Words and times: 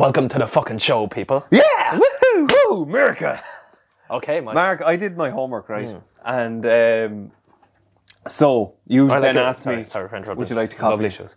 Welcome 0.00 0.30
to 0.30 0.38
the 0.38 0.46
fucking 0.46 0.78
show, 0.78 1.06
people. 1.08 1.44
Yeah! 1.50 1.60
Woohoo! 1.90 2.50
Woo! 2.70 2.84
America! 2.84 3.38
Okay, 4.10 4.40
Mike. 4.40 4.54
Marc, 4.54 4.80
I 4.80 4.96
did 4.96 5.14
my 5.14 5.28
homework, 5.28 5.68
right? 5.68 5.94
And 6.24 6.64
um, 6.64 7.32
so 8.26 8.76
you 8.86 9.08
like 9.08 9.20
then 9.20 9.34
your- 9.34 9.44
asked 9.44 9.64
sorry, 9.64 9.76
me, 9.76 9.84
sorry 9.84 10.08
for 10.08 10.16
interrupting. 10.16 10.38
would 10.38 10.48
you 10.48 10.56
like 10.56 10.70
to 10.70 10.76
copy? 10.76 10.92
Lovely 10.92 11.10
shoes. 11.10 11.36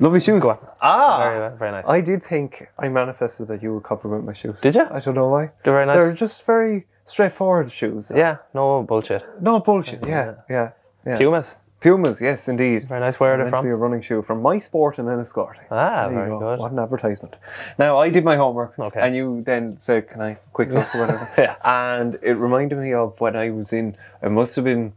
Lovely 0.00 0.18
shoes. 0.18 0.44
Ah! 0.82 1.18
Very, 1.18 1.56
very 1.56 1.70
nice. 1.70 1.88
I 1.88 2.00
did 2.00 2.24
think 2.24 2.66
I 2.80 2.88
manifested 2.88 3.46
that 3.46 3.62
you 3.62 3.74
would 3.74 3.84
compliment 3.84 4.24
my 4.24 4.32
shoes. 4.32 4.60
Did 4.60 4.74
you? 4.74 4.88
I 4.90 4.98
don't 4.98 5.14
know 5.14 5.28
why. 5.28 5.52
They're 5.62 5.72
very 5.72 5.86
nice. 5.86 5.94
They're 5.96 6.12
just 6.12 6.44
very 6.44 6.88
straightforward 7.04 7.70
shoes. 7.70 8.10
yeah, 8.12 8.38
no 8.52 8.82
bullshit. 8.82 9.24
No 9.40 9.60
bullshit. 9.60 10.00
Yeah, 10.04 10.34
yeah, 10.50 10.70
yeah. 11.06 11.16
Pumas. 11.16 11.58
Pumas, 11.80 12.20
yes, 12.20 12.46
indeed. 12.48 12.84
Very 12.84 13.00
nice. 13.00 13.18
Where 13.18 13.34
are 13.34 13.38
they 13.38 13.44
to 13.50 13.50
be 13.50 13.56
from? 13.56 13.66
a 13.68 13.76
running 13.76 14.02
shoe 14.02 14.20
from 14.22 14.42
my 14.42 14.58
sport 14.58 14.98
and 14.98 15.08
Enniscorthy. 15.08 15.60
Ah, 15.70 16.08
There 16.08 16.14
very 16.14 16.28
go. 16.30 16.38
good. 16.38 16.58
What 16.58 16.72
an 16.72 16.78
advertisement. 16.78 17.36
Now, 17.78 17.96
I 17.96 18.10
did 18.10 18.22
my 18.22 18.36
homework. 18.36 18.78
Okay. 18.78 19.00
And 19.00 19.16
you 19.16 19.42
then 19.46 19.78
said, 19.78 20.08
Can 20.08 20.20
I 20.20 20.34
quick 20.52 20.68
look 20.68 20.94
or 20.94 21.00
whatever? 21.00 21.28
Yeah. 21.38 21.56
And 21.64 22.18
it 22.22 22.34
reminded 22.34 22.78
me 22.78 22.92
of 22.92 23.18
when 23.20 23.34
I 23.34 23.50
was 23.50 23.72
in, 23.72 23.96
it 24.22 24.30
must 24.30 24.56
have 24.56 24.64
been 24.64 24.92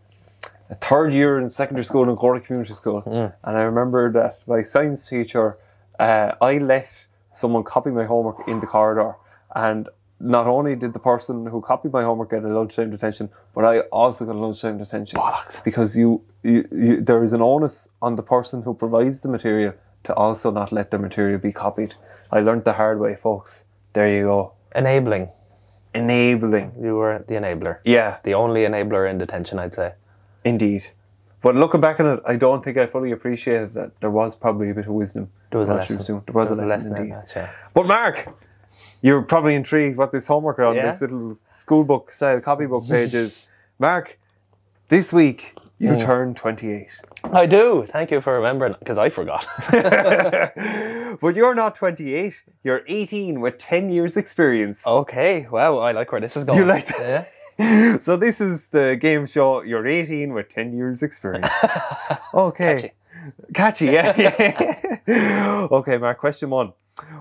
a 0.69 0.75
third 0.75 1.13
year 1.13 1.39
in 1.39 1.47
secondary 1.47 1.85
school 1.85 2.09
in 2.09 2.15
Cork 2.17 2.45
Community 2.45 2.73
School. 2.73 3.01
Mm. 3.03 3.33
And 3.43 3.57
I 3.57 3.61
remember 3.61 4.11
that 4.11 4.39
my 4.47 4.61
science 4.61 5.07
teacher, 5.07 5.57
uh, 5.99 6.33
I 6.41 6.57
let 6.57 7.07
someone 7.31 7.63
copy 7.63 7.91
my 7.91 8.05
homework 8.05 8.45
in 8.47 8.59
the 8.59 8.67
corridor. 8.67 9.15
And 9.55 9.87
not 10.23 10.47
only 10.47 10.75
did 10.75 10.93
the 10.93 10.99
person 10.99 11.45
who 11.45 11.59
copied 11.61 11.91
my 11.91 12.03
homework 12.03 12.31
get 12.31 12.43
a 12.43 12.47
lunchtime 12.47 12.89
detention, 12.91 13.29
but 13.53 13.65
I 13.65 13.79
also 13.91 14.25
got 14.25 14.35
a 14.35 14.39
lunchtime 14.39 14.77
detention. 14.77 15.19
Bollocks. 15.19 15.63
Because 15.63 15.97
you, 15.97 16.21
you, 16.43 16.67
you, 16.71 17.01
there 17.01 17.23
is 17.23 17.33
an 17.33 17.41
onus 17.41 17.89
on 18.01 18.15
the 18.15 18.23
person 18.23 18.61
who 18.63 18.73
provides 18.73 19.21
the 19.21 19.29
material 19.29 19.73
to 20.03 20.13
also 20.15 20.49
not 20.51 20.71
let 20.71 20.91
the 20.91 20.97
material 20.99 21.39
be 21.39 21.51
copied. 21.51 21.95
I 22.31 22.39
learned 22.39 22.63
the 22.63 22.73
hard 22.73 22.99
way, 22.99 23.15
folks. 23.15 23.65
There 23.93 24.07
you 24.17 24.23
go. 24.25 24.53
Enabling. 24.75 25.29
Enabling. 25.93 26.73
You 26.81 26.95
were 26.95 27.23
the 27.27 27.35
enabler. 27.35 27.79
Yeah, 27.85 28.17
The 28.23 28.33
only 28.33 28.61
enabler 28.61 29.09
in 29.09 29.17
detention, 29.17 29.59
I'd 29.59 29.73
say. 29.73 29.93
indeed. 30.43 30.83
But 31.41 31.55
looking 31.55 31.81
back 31.81 31.99
on 31.99 32.05
it, 32.07 32.19
I 32.25 32.37
don't 32.37 32.63
think 32.63 32.77
I 32.77 32.85
fully 32.85 33.11
appreciated 33.11 33.73
that 33.73 33.91
there 33.99 34.09
was 34.09 34.33
probably 34.33 34.69
a 34.69 34.73
bit 34.73 34.85
of 34.87 34.93
wisdom. 34.93 35.29
There 35.51 35.59
was 35.59 35.67
a 35.67 35.73
in 35.73 35.77
what 35.77 35.87
she 35.87 35.93
lesson. 35.95 36.21
There 36.25 36.33
was 36.33 36.51
a 36.51 36.55
There 36.55 36.65
lesson, 36.65 36.91
in 36.93 36.97
indeed. 36.97 37.13
that, 37.15 37.33
yeah. 37.35 37.49
But 37.73 37.85
Marc, 37.85 38.29
you're 39.01 39.21
probably 39.21 39.55
intrigued 39.55 39.97
what 39.97 40.11
this 40.11 40.27
homework 40.27 40.59
on 40.59 40.75
Yeah. 40.75 40.85
this 40.87 41.01
little 41.01 41.35
school 41.49 41.83
book 41.83 42.11
style 42.11 42.39
copybook 42.41 42.87
page 42.87 43.13
is. 43.13 43.47
Marc, 43.79 44.17
this 44.89 45.11
week 45.13 45.55
you 45.79 45.89
Mm. 45.91 46.01
turn 46.01 46.33
28. 46.35 47.01
I 47.33 47.45
do. 47.45 47.85
Thank 47.87 48.11
you 48.11 48.21
for 48.21 48.35
remembering, 48.35 48.75
because 48.79 48.97
I 48.97 49.09
forgot. 49.09 49.45
but 51.21 51.35
you're 51.35 51.55
not 51.55 51.75
28, 51.75 52.43
you're 52.63 52.81
18 52.87 53.41
with 53.41 53.57
10 53.57 53.89
years 53.89 54.15
experience. 54.17 54.85
okay. 54.87 55.47
Wow. 55.51 55.79
I 55.79 55.91
like 55.91 56.11
where 56.11 56.21
this 56.21 56.37
is 56.37 56.43
going. 56.43 56.59
You 56.59 56.65
like 56.65 56.87
that? 56.87 57.31
Yeah. 57.59 57.97
So 57.99 58.17
this 58.17 58.39
is 58.41 58.67
the 58.67 58.95
game 58.95 59.25
show. 59.25 59.61
You're 59.61 59.85
18 59.85 60.33
with 60.33 60.49
10 60.49 60.73
years 60.73 61.03
experience. 61.03 61.49
Okay. 62.33 62.75
Catchy. 62.75 62.91
Catchy, 63.53 63.85
yeah. 63.85 64.13
yeah. 65.07 65.67
okay, 65.71 65.97
Marc, 65.97 66.17
question 66.17 66.49
one. 66.49 66.73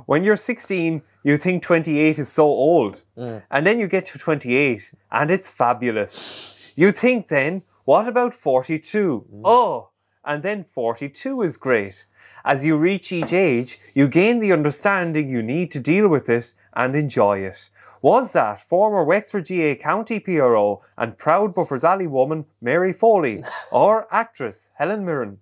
When 0.07 0.25
you're 0.25 0.37
16, 0.37 1.03
you 1.23 1.37
think 1.37 1.63
28 1.63 2.19
is 2.19 2.31
so 2.31 2.45
old. 2.45 3.05
Mm. 3.17 3.43
And 3.51 3.67
then 3.67 3.79
you 3.79 3.87
get 3.87 4.07
to 4.07 4.19
28 4.19 4.93
and 5.11 5.31
it's 5.31 5.51
fabulous. 5.51 6.55
You 6.77 6.93
think 6.93 7.29
then, 7.29 7.63
what 7.85 8.09
about 8.09 8.35
42? 8.35 9.27
Mm. 9.33 9.41
Oh, 9.45 9.91
and 10.25 10.43
then 10.43 10.65
42 10.65 11.43
is 11.43 11.57
great. 11.57 12.07
As 12.45 12.65
you 12.65 12.77
reach 12.77 13.13
each 13.13 13.33
age, 13.33 13.79
you 13.95 14.09
gain 14.09 14.39
the 14.39 14.53
understanding 14.53 15.29
you 15.29 15.43
need 15.43 15.71
to 15.73 15.81
deal 15.81 16.09
with 16.09 16.29
it 16.29 16.55
and 16.75 16.95
enjoy 16.95 17.39
it. 17.39 17.69
Was 18.01 18.33
that 18.33 18.61
former 18.61 19.05
Wexford 19.05 19.45
GA 19.45 19.77
County 19.77 20.19
PRO 20.19 20.83
and 20.99 21.17
proud 21.17 21.55
Buffers 21.55 21.85
Alley 21.85 22.09
woman 22.09 22.47
Mary 22.61 22.93
Foley 22.93 23.45
or 23.73 24.13
actress 24.13 24.71
Helen 24.75 25.05
Mirren? 25.05 25.39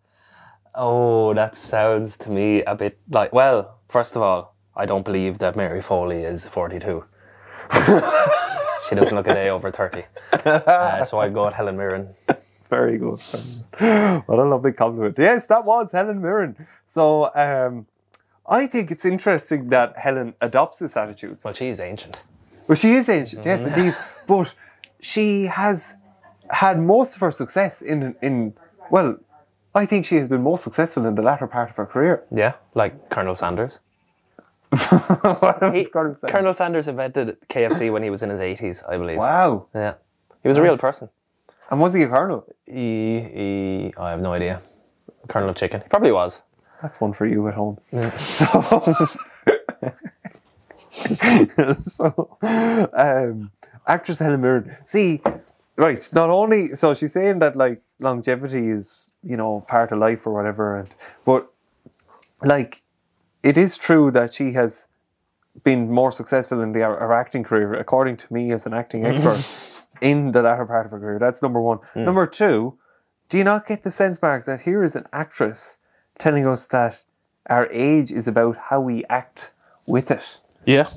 Oh, 0.74 1.32
that 1.34 1.56
sounds 1.56 2.16
to 2.18 2.30
me 2.30 2.62
a 2.62 2.74
bit 2.74 2.98
like. 3.10 3.32
Well, 3.32 3.79
first 3.90 4.16
of 4.16 4.22
all, 4.22 4.54
I 4.76 4.86
don't 4.86 5.04
believe 5.04 5.38
that 5.38 5.56
Mary 5.56 5.82
Foley 5.82 6.22
is 6.22 6.48
42. 6.48 7.04
she 8.88 8.94
doesn't 8.94 9.14
look 9.14 9.26
a 9.26 9.34
day 9.34 9.50
over 9.50 9.70
30. 9.70 10.04
Uh, 10.32 11.04
so 11.04 11.18
I'd 11.18 11.34
go 11.34 11.44
with 11.46 11.54
Helen 11.54 11.76
Mirren. 11.76 12.08
Very 12.70 12.98
good. 12.98 13.20
what 14.26 14.38
a 14.38 14.44
lovely 14.44 14.72
compliment. 14.72 15.16
Yes, 15.18 15.48
that 15.48 15.64
was 15.64 15.92
Helen 15.92 16.22
Mirren. 16.22 16.56
So 16.84 17.30
um, 17.34 17.86
I 18.48 18.66
think 18.66 18.90
it's 18.90 19.04
interesting 19.04 19.68
that 19.70 19.98
Helen 19.98 20.34
adopts 20.40 20.78
this 20.78 20.96
attitude. 20.96 21.38
Well, 21.44 21.54
she 21.54 21.68
is 21.68 21.80
ancient. 21.80 22.22
Well, 22.68 22.76
she 22.76 22.92
is 22.92 23.08
ancient, 23.08 23.44
yes, 23.44 23.66
indeed. 23.66 23.96
But 24.28 24.54
she 25.00 25.46
has 25.46 25.96
had 26.50 26.78
most 26.80 27.16
of 27.16 27.20
her 27.20 27.32
success 27.32 27.82
in 27.82 28.14
in 28.22 28.54
well, 28.90 29.18
I 29.75 29.86
think 29.86 30.04
she 30.06 30.16
has 30.16 30.28
been 30.28 30.42
most 30.42 30.64
successful 30.64 31.06
in 31.06 31.14
the 31.14 31.22
latter 31.22 31.47
part 31.47 31.70
of 31.70 31.76
her 31.76 31.86
career. 31.86 32.25
Yeah, 32.32 32.54
like 32.75 33.08
Colonel 33.10 33.34
Sanders. 33.34 33.81
what 34.70 35.75
He- 35.75 35.84
Colonel 35.86 36.14
Sanders? 36.16 36.31
Colonel 36.31 36.54
Sanders 36.54 36.88
invented 36.88 37.36
KFC 37.48 37.92
when 37.92 38.03
he 38.03 38.10
was 38.10 38.22
in 38.22 38.30
his 38.30 38.41
80s, 38.41 38.82
I 38.88 38.97
believe. 38.98 39.19
Wow. 39.19 39.66
Yeah. 39.75 39.94
He 40.42 40.48
was 40.48 40.56
a 40.56 40.62
real 40.62 40.78
person. 40.78 41.09
And 41.70 41.80
was 41.80 41.94
he 41.94 42.03
a 42.03 42.09
colonel? 42.09 42.44
He, 42.66 43.20
he, 43.20 43.94
I 43.97 44.10
have 44.10 44.20
no 44.20 44.32
idea. 44.32 44.60
Colonel 45.28 45.50
of 45.50 45.56
Chicken. 45.56 45.82
He 45.82 45.88
probably 45.88 46.12
was. 46.12 46.42
That's 46.82 47.00
one 47.00 47.12
for 47.12 47.26
you 47.26 47.47
at 47.48 47.54
home. 47.54 47.78
So, 48.19 48.47
so 51.75 52.38
um, 52.42 53.50
actress 53.86 54.19
Helen 54.19 54.41
Mirren. 54.41 54.76
See, 54.84 55.20
right? 55.76 56.09
Not 56.12 56.30
only 56.30 56.75
so 56.75 56.94
she's 56.94 57.12
saying 57.12 57.38
that 57.41 57.54
like 57.56 57.80
longevity 58.00 58.70
is 58.70 59.12
you 59.22 59.36
know 59.36 59.64
part 59.68 59.92
of 59.92 59.98
life 59.98 60.26
or 60.26 60.32
whatever, 60.32 60.76
and 60.76 60.88
but 61.24 61.52
like 62.42 62.82
it 63.42 63.56
is 63.56 63.76
true 63.76 64.10
that 64.10 64.34
she 64.34 64.52
has 64.52 64.88
been 65.64 65.90
more 65.90 66.12
successful 66.12 66.60
in 66.60 66.72
the 66.72 66.80
her 66.80 67.12
acting 67.12 67.44
career, 67.44 67.74
according 67.74 68.16
to 68.16 68.32
me 68.32 68.52
as 68.52 68.66
an 68.66 68.74
acting 68.74 69.02
mm-hmm. 69.02 69.26
expert, 69.26 69.86
in 70.00 70.32
the 70.32 70.42
latter 70.42 70.66
part 70.66 70.86
of 70.86 70.92
her 70.92 70.98
career. 70.98 71.18
That's 71.18 71.42
number 71.42 71.60
one. 71.60 71.78
Mm. 71.94 72.04
Number 72.04 72.26
two, 72.26 72.78
do 73.28 73.38
you 73.38 73.44
not 73.44 73.66
get 73.66 73.82
the 73.82 73.90
sense, 73.90 74.20
Marc, 74.20 74.44
that 74.44 74.62
here 74.62 74.82
is 74.82 74.96
an 74.96 75.06
actress 75.12 75.78
telling 76.18 76.46
us 76.46 76.66
that 76.68 77.04
our 77.48 77.68
age 77.70 78.10
is 78.10 78.26
about 78.28 78.56
how 78.56 78.80
we 78.80 79.04
act 79.08 79.52
with 79.86 80.10
it 80.10 80.38
Yeah. 80.64 80.88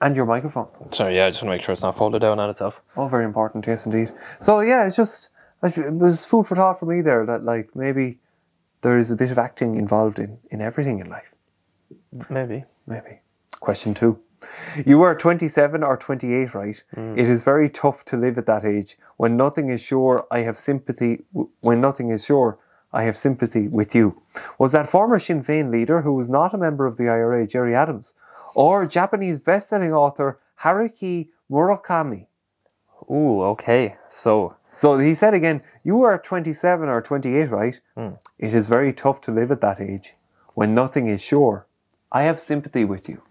and 0.00 0.16
your 0.16 0.26
microphone? 0.26 0.68
Sorry, 0.90 1.16
yeah, 1.16 1.26
I 1.26 1.30
just 1.30 1.42
want 1.42 1.52
to 1.52 1.56
make 1.56 1.62
sure 1.62 1.72
it's 1.72 1.82
not 1.82 1.96
folded 1.96 2.20
down 2.20 2.40
on 2.40 2.50
itself. 2.50 2.80
Oh, 2.96 3.08
very 3.08 3.24
important, 3.24 3.66
yes, 3.66 3.86
indeed. 3.86 4.12
So 4.40 4.60
yeah, 4.60 4.86
it's 4.86 4.96
just 4.96 5.28
it 5.62 5.92
was 5.92 6.24
food 6.24 6.46
for 6.46 6.56
thought 6.56 6.78
for 6.80 6.86
me 6.86 7.00
there 7.00 7.26
that 7.26 7.44
like 7.44 7.74
maybe 7.74 8.18
there 8.80 8.98
is 8.98 9.10
a 9.10 9.16
bit 9.16 9.30
of 9.30 9.38
acting 9.38 9.76
involved 9.76 10.18
in 10.18 10.38
in 10.50 10.60
everything 10.60 10.98
in 11.00 11.08
life. 11.08 11.34
Maybe. 12.28 12.64
Maybe. 12.86 13.20
Question 13.60 13.94
two. 13.94 14.20
You 14.86 15.02
are 15.02 15.14
27 15.14 15.82
or 15.82 15.98
28, 15.98 16.54
right? 16.54 16.82
Mm. 16.96 17.18
It 17.18 17.28
is 17.28 17.42
very 17.42 17.68
tough 17.68 18.06
to 18.06 18.16
live 18.16 18.38
at 18.38 18.46
that 18.46 18.64
age. 18.64 18.96
When 19.18 19.36
nothing 19.36 19.68
is 19.68 19.82
sure, 19.82 20.26
I 20.30 20.40
have 20.40 20.56
sympathy. 20.56 21.24
When 21.60 21.80
nothing 21.80 22.10
is 22.10 22.24
sure, 22.24 22.58
I 22.92 23.02
have 23.02 23.16
sympathy 23.16 23.68
with 23.68 23.94
you. 23.94 24.20
Was 24.58 24.72
that 24.72 24.86
former 24.86 25.18
Sinn 25.18 25.42
Féin 25.42 25.70
leader 25.70 26.02
who 26.02 26.14
was 26.14 26.30
not 26.30 26.54
a 26.54 26.58
member 26.58 26.86
of 26.86 26.96
the 26.96 27.08
IRA, 27.08 27.46
Gerry 27.46 27.74
Adams, 27.74 28.14
or 28.54 28.86
Japanese 28.86 29.38
best-selling 29.38 29.92
author 29.92 30.40
Haruki 30.62 31.28
Murakami? 31.50 32.26
Ooh, 33.10 33.42
okay. 33.42 33.96
So, 34.08 34.56
So 34.74 34.98
he 34.98 35.14
said 35.14 35.34
again, 35.34 35.62
you 35.82 36.02
are 36.02 36.18
27 36.18 36.88
or 36.88 37.00
28, 37.02 37.50
right? 37.50 37.80
It 38.38 38.54
is 38.54 38.66
very 38.68 38.92
tough 38.92 39.20
to 39.22 39.30
live 39.30 39.50
at 39.50 39.60
that 39.60 39.80
age. 39.80 40.14
When 40.54 40.74
nothing 40.74 41.06
is 41.08 41.22
sure, 41.22 41.66
I 42.12 42.22
have 42.22 42.40
sympathy 42.40 42.84
with 42.84 43.08
you. 43.08 43.22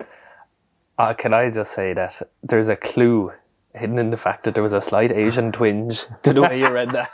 uh, 0.98 1.14
can 1.14 1.34
I 1.34 1.50
just 1.50 1.72
say 1.72 1.94
that 1.94 2.22
there's 2.44 2.68
a 2.70 2.76
clue 2.76 3.32
hidden 3.74 3.98
in 4.00 4.10
the 4.10 4.18
fact 4.18 4.44
that 4.44 4.54
there 4.54 4.64
was 4.64 4.74
a 4.74 4.82
slight 4.82 5.12
Asian 5.12 5.52
twinge 5.58 6.06
to 6.24 6.34
the 6.34 6.42
way 6.42 6.60
you 6.60 6.70
read 6.70 6.92
that? 6.92 7.10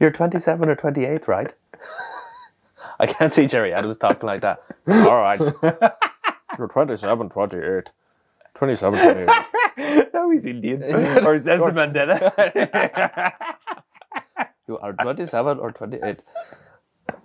You're 0.00 0.10
27 0.10 0.68
or 0.68 0.74
28, 0.74 1.28
right? 1.28 1.52
I 3.00 3.06
can't 3.06 3.32
see 3.32 3.46
Gerry 3.46 3.72
Adams 3.72 3.96
talking 3.96 4.26
like 4.26 4.42
that. 4.42 4.62
All 4.88 5.20
right. 5.20 5.40
You're 6.58 6.68
27, 6.68 7.28
28. 7.28 7.90
27, 8.54 9.26
28. 9.76 10.08
no, 10.14 10.30
he's 10.30 10.44
Indian. 10.44 10.82
or 11.24 11.34
is 11.34 11.46
Nelson 11.46 11.74
Mandela? 11.74 13.32
You 14.68 14.78
are 14.78 14.92
27 14.92 15.58
or 15.58 15.70
28. 15.72 16.22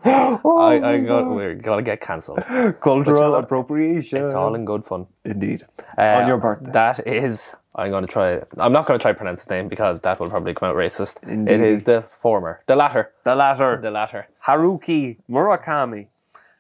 I, 0.04 0.40
I 0.84 1.00
got, 1.02 1.30
we're 1.30 1.54
gonna 1.54 1.84
get 1.84 2.02
cancelled. 2.02 2.44
Cultural 2.82 3.36
appropriation. 3.36 4.26
It's 4.26 4.34
all 4.34 4.56
in 4.56 4.66
good 4.66 4.84
fun. 4.84 5.06
Indeed. 5.24 5.64
Uh, 5.98 6.02
On 6.02 6.28
your 6.28 6.40
birthday. 6.40 6.72
That 6.72 7.08
is 7.08 7.56
I'm 7.78 7.92
going 7.92 8.06
to 8.06 8.12
try. 8.12 8.42
I'm 8.58 8.74
not 8.74 8.88
going 8.88 8.98
to 8.98 9.02
try 9.02 9.12
to 9.12 9.18
pronounce 9.18 9.42
his 9.44 9.50
name 9.52 9.68
because 9.68 10.02
that 10.02 10.20
will 10.20 10.30
probably 10.30 10.56
come 10.56 10.70
out 10.70 10.76
racist. 10.76 11.22
It 11.24 11.30
Indeed. 11.30 11.62
is 11.62 11.84
the 11.84 12.04
former, 12.22 12.64
the 12.66 12.76
latter, 12.76 13.12
The 13.24 13.36
latter. 13.36 13.80
the 13.80 13.92
latter. 13.92 14.28
Haruki 14.46 15.18
Murakami. 15.30 16.08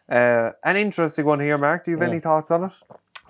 Uh, 0.09 0.51
an 0.63 0.77
interesting 0.77 1.25
one 1.25 1.39
here, 1.39 1.57
Marc. 1.57 1.83
Do 1.83 1.91
you 1.91 1.97
have 1.97 2.07
any 2.07 2.19
thoughts 2.19 2.51
on 2.51 2.65
it? 2.65 2.73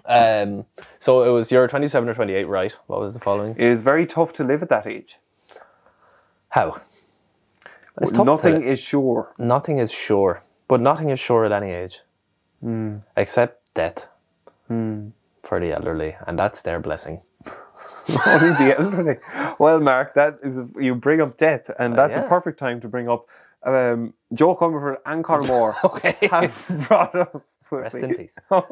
Um, 0.06 0.66
so 1.00 1.24
it 1.24 1.30
was 1.30 1.52
your 1.52 1.68
27 1.68 2.08
or 2.08 2.14
28, 2.14 2.44
right? 2.46 2.78
What 2.88 3.00
was 3.00 3.14
the 3.14 3.20
following? 3.20 3.56
It 3.58 3.68
is 3.68 3.82
very 3.82 4.06
tough 4.06 4.32
to 4.34 4.44
live 4.44 4.62
at 4.62 4.70
that 4.70 4.88
age. 4.88 5.18
How? 6.50 6.82
Nothing 8.14 8.62
to- 8.62 8.68
is 8.68 8.80
sure. 8.80 9.34
nothing 9.38 9.80
is 9.80 9.92
sure, 9.92 10.44
but 10.68 10.80
nothing 10.80 11.10
is 11.10 11.20
sure 11.20 11.46
at 11.46 11.52
any 11.52 11.72
age, 11.72 12.02
except 13.18 13.74
death 13.74 14.08
for 14.68 15.60
the 15.60 15.72
elderly, 15.74 16.16
and 16.28 16.38
that's 16.38 16.62
their 16.62 16.80
blessing. 16.80 17.22
Only 18.26 18.52
the 18.54 18.76
elderly. 18.80 19.18
Well, 19.60 19.82
Marc, 19.82 20.14
that 20.14 20.40
is 20.44 20.60
you 20.80 20.96
bring 20.96 21.22
up 21.22 21.38
death, 21.38 21.70
and 21.80 21.98
that's 21.98 22.16
yeah. 22.16 22.24
a 22.24 22.30
perfect 22.30 22.60
time 22.60 22.80
to 22.82 22.88
bring 22.88 23.10
up 23.10 23.28
um, 23.64 24.14
Joe 24.34 24.56
Comerford 24.56 24.98
and 25.06 25.24
Conor 25.24 25.44
Moore 25.48 25.76
Okay. 25.84 26.16
have 26.32 26.86
brought 26.88 27.16
up. 27.16 27.44
Rest 27.72 27.96
in 27.98 28.16
peace. 28.16 28.36
Oh, 28.52 28.66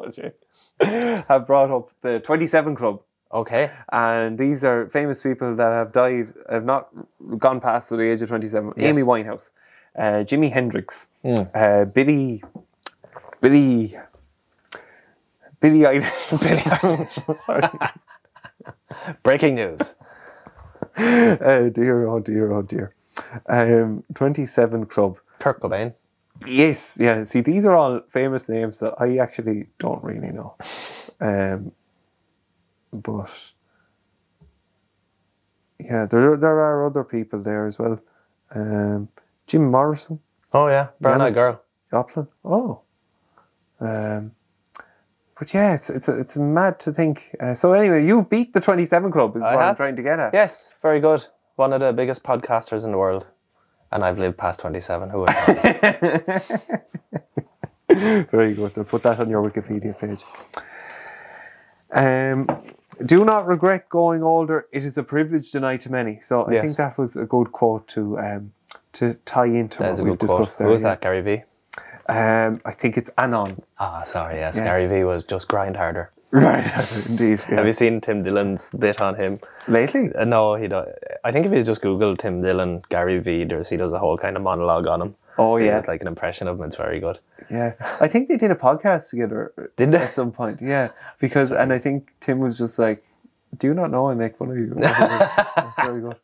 have 1.28 1.46
brought 1.48 1.70
up 1.72 1.90
the 2.02 2.20
27 2.22 2.76
Club. 2.76 3.02
Okay. 3.34 3.70
And 3.92 4.38
these 4.38 4.64
are 4.64 4.88
famous 4.90 5.22
people 5.22 5.56
that 5.56 5.70
have 5.72 5.92
died, 5.92 6.34
have 6.50 6.64
not 6.64 6.90
gone 7.38 7.60
past 7.60 7.90
the 7.90 8.00
age 8.00 8.22
of 8.22 8.30
27. 8.30 8.74
Amy 8.78 9.02
Winehouse, 9.02 9.52
uh, 9.98 10.24
Jimi 10.24 10.52
Hendrix, 10.52 11.10
Hmm. 11.24 11.34
uh, 11.54 11.86
Billy, 11.86 12.42
Billy, 13.42 13.98
Billy 15.60 15.80
Eilish. 15.80 16.40
Billy 16.42 16.62
Eilish. 16.62 17.40
Sorry. 17.42 17.64
Breaking 19.24 19.56
news. 19.56 19.96
oh 20.98 21.70
dear, 21.74 22.08
oh 22.08 22.20
dear, 22.20 22.52
oh 22.54 22.62
dear. 22.62 22.95
Um, 23.48 24.04
27 24.14 24.86
Club. 24.86 25.18
Kurt 25.40 25.62
Cobain. 25.62 25.94
Yes, 26.46 26.98
yeah. 27.00 27.24
See, 27.24 27.42
these 27.42 27.66
are 27.66 27.76
all 27.76 28.02
famous 28.10 28.50
names 28.50 28.80
that 28.80 28.94
I 29.00 29.18
actually 29.18 29.68
don't 29.80 30.04
really 30.04 30.32
know. 30.32 30.56
Um, 31.22 31.72
but 32.92 33.52
yeah, 35.80 36.06
there 36.06 36.36
there 36.36 36.60
are 36.60 36.86
other 36.86 37.04
people 37.04 37.42
there 37.42 37.68
as 37.68 37.80
well. 37.80 38.00
Um, 38.54 39.08
Jim 39.48 39.72
Morrison, 39.72 40.20
Oh 40.54 40.68
yeah, 40.68 40.88
brown 41.00 41.22
eyed 41.22 41.34
girl. 41.34 41.62
Joplin. 41.92 42.28
Oh, 42.44 42.82
um, 43.80 44.32
but 45.38 45.54
yeah, 45.54 45.74
it's 45.74 45.90
it's 45.90 46.10
it's 46.10 46.38
mad 46.38 46.80
to 46.80 46.94
think. 46.94 47.36
Uh, 47.40 47.54
so 47.54 47.74
anyway, 47.74 48.06
you've 48.06 48.30
beat 48.30 48.54
the 48.54 48.62
Twenty 48.62 48.86
Seven 48.86 49.12
Club. 49.12 49.36
Is 49.36 49.44
I 49.44 49.56
what 49.56 49.64
I'm 49.64 49.76
trying 49.76 49.96
to 49.96 50.02
get 50.04 50.20
at. 50.20 50.34
Yes, 50.34 50.72
very 50.82 51.00
good. 51.00 51.26
One 51.56 51.72
of 51.74 51.80
the 51.80 51.94
biggest 51.94 52.24
podcasters 52.24 52.84
in 52.84 52.92
the 52.92 52.98
world, 52.98 53.28
and 53.92 54.04
I've 54.04 54.20
lived 54.20 54.38
past 54.38 54.60
twenty-seven. 54.60 55.10
Who 55.10 55.20
would? 55.20 55.30
Very 58.30 58.54
good. 58.54 58.74
They'll 58.74 58.84
put 58.84 59.04
that 59.04 59.20
on 59.20 59.30
your 59.30 59.48
Wikipedia 59.50 59.98
page. 59.98 60.24
Um, 61.94 62.50
do 63.06 63.24
not 63.24 63.48
regret 63.48 63.88
going 63.88 64.22
older. 64.22 64.66
It 64.74 64.84
is 64.84 64.98
a 64.98 65.04
privilege 65.04 65.52
denied 65.52 65.80
to 65.82 65.92
many. 65.92 66.20
So 66.20 66.44
I 66.44 66.52
Yes. 66.54 66.64
think 66.66 66.78
that 66.78 66.98
was 66.98 67.16
a 67.16 67.26
good 67.26 67.52
quote 67.54 67.88
to 67.90 68.20
um, 68.20 68.52
to 68.94 69.14
tie 69.26 69.46
into 69.46 69.80
That 69.80 69.94
what 69.98 70.04
we've 70.04 70.18
discussed 70.20 70.58
there. 70.60 70.68
Who 70.68 70.74
was 70.74 70.82
yeah. 70.82 70.90
that? 70.90 71.02
Gary 71.02 71.22
V. 71.22 71.44
Um, 72.08 72.62
I 72.66 72.72
think 72.72 72.98
it's 72.98 73.10
Anon. 73.18 73.62
Ah, 73.80 74.04
sorry. 74.04 74.38
Yes, 74.40 74.58
Yes. 74.58 74.64
Gary 74.66 74.88
V 74.88 75.04
was 75.06 75.24
just 75.24 75.48
grind 75.48 75.78
harder. 75.78 76.12
Right, 76.36 76.66
indeed. 77.10 77.40
yeah. 77.50 77.56
Have 77.56 77.66
you 77.66 77.72
seen 77.74 78.02
Tim 78.02 78.24
Dillon's 78.24 78.70
bit 78.72 79.00
on 79.02 79.16
him? 79.16 79.40
Lately? 79.68 80.14
Uh, 80.14 80.26
no, 80.26 80.56
he. 80.56 80.68
Do- 80.68 80.86
I 81.24 81.32
think 81.32 81.46
if 81.46 81.52
you 81.54 81.64
just 81.64 81.82
Google 81.82 82.18
Tim 82.18 82.42
Dillon, 82.42 82.82
Gary 82.90 83.20
V, 83.20 83.46
there's 83.46 83.70
he 83.70 83.78
does 83.78 83.94
a 83.94 84.00
whole 84.00 84.18
kind 84.18 84.36
of 84.36 84.44
monologue 84.44 84.88
on 84.88 85.02
him. 85.02 85.16
Oh, 85.38 85.58
yeah. 85.58 85.82
like 85.88 86.02
an 86.02 86.08
impression 86.08 86.48
of 86.48 86.60
him. 86.60 86.66
It's 86.66 86.76
very 86.78 87.00
good. 87.00 87.20
Yeah. 87.50 87.74
I 88.00 88.08
think 88.08 88.28
they 88.30 88.38
did 88.38 88.52
a 88.52 88.56
podcast 88.56 89.10
together 89.10 89.54
Did 89.76 89.92
they? 89.92 89.98
at 89.98 90.12
some 90.12 90.32
point. 90.32 90.62
Yeah. 90.62 90.90
Because, 91.20 91.52
and 91.52 91.74
I 91.74 91.80
think 91.80 92.14
Tim 92.22 92.40
was 92.40 92.58
just 92.58 92.80
like, 92.80 93.04
do 93.58 93.68
you 93.68 93.74
not 93.74 93.92
know 93.92 94.10
I 94.10 94.14
make 94.14 94.38
fun 94.38 94.52
of 94.52 94.58
you? 94.60 94.74
That's 94.78 95.76
very 95.86 96.02
good. 96.02 96.16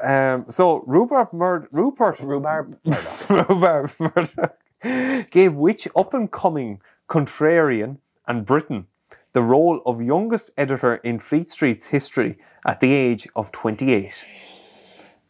Um, 0.00 0.46
so 0.48 0.82
Rupert 0.86 1.32
Murd- 1.32 1.68
Rupert 1.70 2.18
Rhubarb. 2.20 2.76
Rhubarb 3.30 3.90
Murdoch 4.00 4.56
gave 5.30 5.54
which 5.54 5.86
up 5.96 6.12
and 6.12 6.30
coming 6.30 6.80
contrarian 7.08 7.98
and 8.26 8.44
Britain 8.44 8.86
the 9.34 9.42
role 9.42 9.82
of 9.84 10.00
youngest 10.00 10.50
editor 10.56 10.94
in 10.96 11.18
Fleet 11.18 11.48
Street's 11.48 11.88
history 11.88 12.38
at 12.64 12.80
the 12.80 12.92
age 12.92 13.28
of 13.36 13.52
28. 13.52 14.24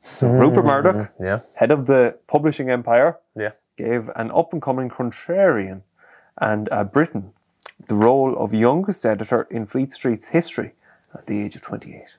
So 0.03 0.29
Rupert 0.29 0.65
Murdoch, 0.65 1.11
Yeah. 1.21 1.41
head 1.55 1.71
of 1.71 1.87
the 1.87 2.17
publishing 2.29 2.71
empire, 2.71 3.19
Yeah. 3.35 3.51
gave 3.77 4.11
an 4.15 4.31
up 4.31 4.53
and 4.53 4.63
coming 4.63 4.89
contrarian 4.89 5.83
and 6.39 6.69
uh, 6.71 6.85
Britain 6.85 7.33
the 7.89 7.95
role 7.95 8.37
of 8.37 8.55
youngest 8.55 9.05
editor 9.05 9.43
in 9.51 9.67
Fleet 9.67 9.91
Street's 9.91 10.29
history 10.29 10.75
at 11.15 11.27
the 11.27 11.43
age 11.43 11.57
of 11.57 11.63
28. 11.63 12.17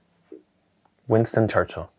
Winston 1.07 1.47
Churchill. 1.47 1.89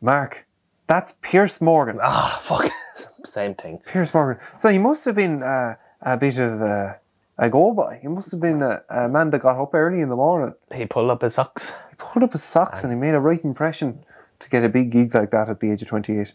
Marc, 0.00 0.46
that's 0.86 1.14
Piers 1.22 1.60
Morgan. 1.60 1.98
Ah, 2.02 2.40
fuck. 2.42 2.70
Same 3.24 3.54
thing. 3.54 3.78
Piers 3.86 4.12
Morgan. 4.12 4.42
So 4.56 4.68
he 4.68 4.78
must 4.78 5.04
have 5.04 5.14
been 5.14 5.42
uh, 5.42 5.76
a 6.02 6.16
bit 6.16 6.38
of 6.38 6.60
uh, 6.60 6.94
a 7.38 7.48
go 7.50 7.72
by. 7.72 7.98
He 8.00 8.08
must 8.08 8.30
have 8.30 8.40
been 8.40 8.62
a, 8.62 8.82
a 8.88 9.08
man 9.08 9.30
that 9.30 9.40
got 9.40 9.60
up 9.60 9.74
early 9.74 10.00
in 10.00 10.08
the 10.08 10.16
morning. 10.16 10.54
He 10.74 10.86
pulled 10.86 11.10
up 11.10 11.22
his 11.22 11.34
socks. 11.34 11.74
He 11.90 11.96
pulled 11.96 12.22
up 12.22 12.32
his 12.32 12.42
socks 12.42 12.82
and 12.82 12.92
he 12.92 12.98
made 12.98 13.14
a 13.14 13.20
right 13.20 13.42
impression 13.44 14.04
to 14.38 14.50
get 14.50 14.64
a 14.64 14.68
big 14.68 14.90
gig 14.90 15.14
like 15.14 15.30
that 15.30 15.48
at 15.48 15.60
the 15.60 15.70
age 15.70 15.82
of 15.82 15.88
28. 15.88 16.32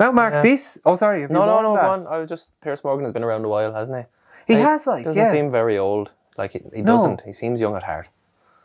Now, 0.00 0.12
Marc, 0.12 0.32
Yeah. 0.34 0.42
this. 0.42 0.78
Oh, 0.84 0.96
sorry. 0.96 1.22
No, 1.28 1.46
no, 1.46 1.62
no, 1.62 1.74
go. 1.74 2.06
I 2.10 2.18
was 2.18 2.28
just 2.28 2.50
Piers 2.60 2.82
Morgan 2.84 3.04
has 3.04 3.12
been 3.12 3.24
around 3.24 3.44
a 3.44 3.48
while, 3.48 3.72
hasn't 3.72 3.96
he? 4.46 4.54
He 4.54 4.60
has, 4.60 4.86
like, 4.86 5.04
doesn't 5.04 5.22
yeah. 5.22 5.30
seem 5.32 5.50
very 5.50 5.78
old. 5.78 6.10
Like 6.36 6.52
he, 6.52 6.60
he 6.74 6.82
No. 6.82 6.92
doesn't. 6.96 7.22
He 7.22 7.32
seems 7.32 7.60
young 7.60 7.76
at 7.76 7.82
heart. 7.84 8.08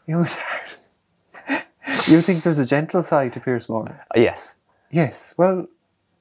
Young 0.08 0.26
at 0.26 0.32
heart. 0.32 1.66
you 2.08 2.22
think 2.22 2.44
there's 2.44 2.60
a 2.60 2.66
gentle 2.66 3.04
side 3.04 3.34
to 3.34 3.40
Piers 3.40 3.70
Morgan? 3.70 3.96
Uh, 4.16 4.20
yes. 4.20 4.56
Yes. 4.92 5.34
Well, 5.38 5.68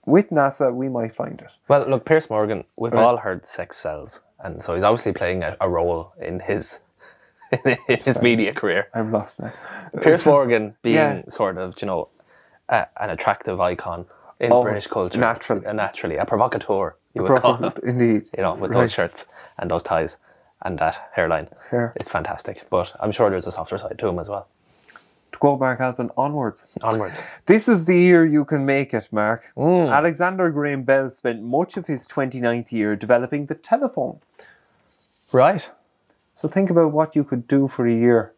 with 0.07 0.31
NASA, 0.31 0.73
we 0.75 0.89
might 0.89 1.15
find 1.15 1.41
it. 1.41 1.49
Well, 1.69 1.87
look, 1.89 2.05
Piers 2.05 2.29
Morgan. 2.31 2.65
We've 2.77 2.93
Right. 2.93 3.03
all 3.03 3.17
heard 3.19 3.47
sex 3.47 3.77
sells, 3.77 4.21
and 4.45 4.63
so 4.63 4.75
he's 4.75 4.83
obviously 4.85 5.13
playing 5.13 5.43
a, 5.43 5.57
a 5.61 5.69
role 5.69 6.13
in 6.21 6.41
his 6.41 6.79
in 7.65 7.77
his 7.89 8.21
media 8.23 8.53
career. 8.53 8.89
I'm 8.95 9.11
lost 9.13 9.41
now. 9.41 9.53
Piers 10.03 10.27
Morgan 10.27 10.75
being 10.83 10.97
Yeah. 10.97 11.23
sort 11.29 11.57
of, 11.59 11.75
you 11.81 11.87
know, 11.87 12.09
a, 12.69 12.87
an 13.01 13.11
attractive 13.11 13.59
icon 13.61 14.05
in 14.39 14.53
Oh, 14.53 14.63
British 14.63 14.87
culture, 14.87 15.19
naturally. 15.19 15.65
uh, 15.67 15.73
naturally, 15.73 16.17
a 16.17 16.25
provocateur. 16.27 16.95
You 17.15 17.23
would 17.23 17.41
call 17.41 17.57
him, 17.57 17.73
indeed. 17.83 18.29
you 18.37 18.43
know, 18.43 18.55
with 18.55 18.71
Right. 18.71 18.81
those 18.81 18.93
shirts 18.93 19.27
and 19.59 19.71
those 19.71 19.83
ties 19.83 20.19
and 20.63 20.79
that 20.79 21.01
hairline. 21.15 21.49
Hair. 21.71 21.93
It's 21.97 22.09
fantastic, 22.09 22.67
but 22.71 22.95
I'm 23.01 23.13
sure 23.13 23.31
there's 23.31 23.47
a 23.47 23.53
softer 23.53 23.79
side 23.79 23.99
to 23.99 24.09
him 24.09 24.19
as 24.19 24.29
well. 24.29 24.47
To 25.33 25.39
quote 25.39 25.59
Mark 25.61 25.81
Alpin, 25.81 26.11
onwards. 26.17 26.69
Onwards. 26.83 27.23
This 27.47 27.69
is 27.69 27.87
the 27.87 27.97
year 27.99 28.25
you 28.27 28.45
can 28.45 28.65
make 28.67 28.93
it, 28.95 29.09
Marc. 29.11 29.51
Mm. 29.57 29.91
Alexander 29.91 30.51
Graham 30.51 30.83
Bell 30.83 31.11
spent 31.11 31.43
much 31.43 31.77
of 31.77 31.87
his 31.87 32.07
29th 32.07 32.73
year 32.73 32.95
developing 32.97 33.47
the 33.47 33.55
telephone. 33.55 34.21
Right. 35.33 35.71
So 36.35 36.49
think 36.49 36.71
about 36.71 36.93
what 36.93 37.15
you 37.17 37.25
could 37.25 37.47
do 37.49 37.69
for 37.69 37.87
a 37.87 37.93
year 37.93 38.33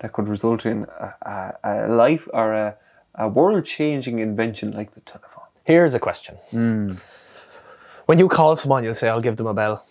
that 0.00 0.12
could 0.12 0.28
result 0.28 0.66
in 0.66 0.86
a, 1.00 1.14
a, 1.22 1.54
a 1.64 1.88
life 1.88 2.28
or 2.32 2.52
a, 2.52 2.76
a 3.14 3.28
world 3.28 3.64
changing 3.64 4.18
invention 4.18 4.72
like 4.72 4.94
the 4.94 5.00
telephone. 5.00 5.44
Here's 5.64 5.94
a 5.94 5.98
question. 5.98 6.36
Hmm. 6.50 6.94
When 8.06 8.18
you 8.18 8.28
call 8.28 8.54
someone, 8.56 8.84
you'll 8.84 8.94
say, 8.94 9.08
I'll 9.08 9.20
give 9.22 9.36
them 9.36 9.46
a 9.46 9.54
bell. 9.54 9.84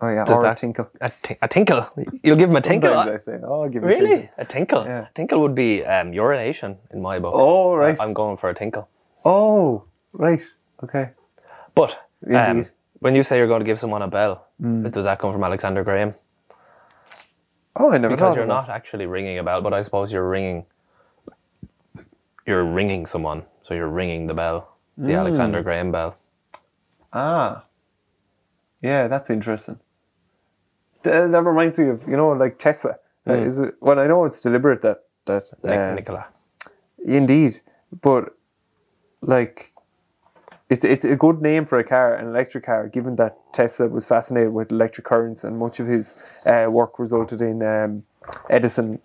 Oh, 0.00 0.08
yeah, 0.08 0.24
Does 0.24 0.36
or 0.38 0.42
that- 0.42 0.52
a 0.52 0.60
tinkle. 0.60 0.90
A, 1.00 1.48
tinkle. 1.48 1.86
You'll 2.22 2.36
give 2.36 2.48
them 2.48 2.56
a 2.56 2.60
tinkle. 2.60 2.92
I 2.94 3.16
say, 3.16 3.38
oh, 3.42 3.62
I'll 3.62 3.68
give 3.68 3.82
you 3.82 3.88
a 3.88 3.92
Really? 3.92 4.08
tinkle. 4.08 4.28
A 4.38 4.44
tinkle? 4.44 4.84
Yeah. 4.84 5.06
A 5.08 5.12
tinkle 5.14 5.40
would 5.40 5.54
be 5.54 5.84
um, 5.84 6.12
urination 6.12 6.76
in 6.92 7.00
my 7.00 7.18
book. 7.18 7.32
Oh, 7.36 7.74
right. 7.74 7.98
I'm 8.00 8.12
going 8.12 8.36
for 8.36 8.50
a 8.50 8.54
tinkle. 8.54 8.88
Oh, 9.24 9.84
right. 10.12 10.42
Okay. 10.82 11.10
But 11.74 11.96
um, 12.30 12.58
Indeed. 12.58 12.70
When 13.04 13.14
you 13.14 13.22
say 13.22 13.36
you're 13.36 13.46
going 13.48 13.60
to 13.60 13.66
give 13.66 13.78
someone 13.78 14.00
a 14.00 14.08
bell, 14.08 14.46
Hmm. 14.58 14.88
does 14.88 15.04
that 15.04 15.18
come 15.18 15.30
from 15.30 15.44
Alexander 15.44 15.84
Graham? 15.84 16.14
Oh, 17.76 17.92
I 17.92 17.98
never 17.98 18.14
Because 18.16 18.34
you're 18.34 18.46
not 18.46 18.70
actually 18.70 19.04
ringing 19.04 19.38
a 19.38 19.42
bell, 19.42 19.60
but 19.60 19.74
I 19.74 19.82
suppose 19.82 20.10
you're 20.10 20.26
ringing. 20.26 20.64
You're 22.46 22.64
ringing 22.64 23.04
someone, 23.04 23.42
so 23.62 23.74
you're 23.74 23.90
ringing 23.90 24.26
the 24.26 24.32
bell, 24.32 24.68
the 24.96 25.12
Hmm. 25.12 25.18
Alexander 25.18 25.62
Graham 25.62 25.92
bell. 25.92 26.14
Ah. 27.12 27.64
Yeah, 28.80 29.06
that's 29.08 29.28
interesting. 29.28 29.78
Th- 31.02 31.30
That 31.30 31.42
reminds 31.44 31.76
me 31.76 31.88
of, 31.90 32.08
you 32.08 32.16
know, 32.16 32.30
like 32.30 32.56
Tesla. 32.56 32.94
Uh, 33.28 33.34
is 33.34 33.58
it, 33.58 33.74
well, 33.82 33.98
I 33.98 34.06
know 34.06 34.24
it's 34.24 34.40
deliberate 34.40 34.80
that, 34.80 35.04
that 35.26 35.44
Like 35.62 35.78
uh, 35.78 35.94
Nikola. 35.94 36.24
Indeed, 37.04 37.60
but 38.00 38.32
like 39.20 39.73
it's 40.70 40.84
it's 40.84 41.04
a 41.04 41.16
good 41.16 41.42
name 41.42 41.66
for 41.66 41.78
a 41.78 41.84
car, 41.84 42.14
an 42.14 42.28
electric 42.28 42.64
car, 42.64 42.88
given 42.88 43.16
that 43.16 43.36
Tesla 43.52 43.88
was 43.88 44.06
fascinated 44.06 44.52
with 44.52 44.72
electric 44.72 45.06
currents 45.06 45.44
and 45.44 45.58
much 45.58 45.80
of 45.80 45.86
his 45.86 46.16
uh, 46.46 46.66
work 46.68 46.98
resulted 46.98 47.40
in 47.42 47.62
um, 47.62 48.02
Edison 48.48 49.00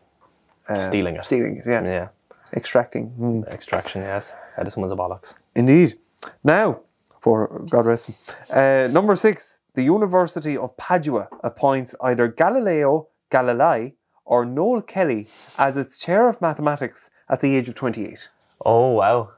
uh, 0.69 0.75
Stealing 0.75 1.15
it. 1.15 1.23
Stealing 1.23 1.57
it, 1.57 1.63
yeah. 1.67 1.83
Yeah. 1.83 2.07
Extracting. 2.53 3.11
mm. 3.19 3.47
Extraction, 3.51 4.01
yes. 4.01 4.33
Edison 4.57 4.81
was 4.81 4.91
a 4.91 4.95
bollocks. 4.95 5.35
Indeed. 5.55 5.97
Now, 6.43 6.81
for 7.21 7.63
God 7.69 7.85
rest 7.85 8.07
him. 8.07 8.15
Uh, 8.49 8.87
number 8.91 9.15
six, 9.15 9.61
the 9.73 9.83
University 9.83 10.55
of 10.55 10.75
Padua 10.77 11.27
appoints 11.43 11.95
either 12.01 12.27
Galileo 12.27 13.07
Galilei 13.31 13.93
or 14.25 14.45
Noel 14.45 14.81
Kelly 14.81 15.27
as 15.57 15.75
its 15.75 15.97
chair 15.97 16.29
of 16.29 16.41
mathematics 16.41 17.09
at 17.29 17.41
the 17.41 17.55
age 17.55 17.67
of 17.67 17.75
28. 17.75 18.29
Oh, 18.65 18.89
wow. 18.89 19.31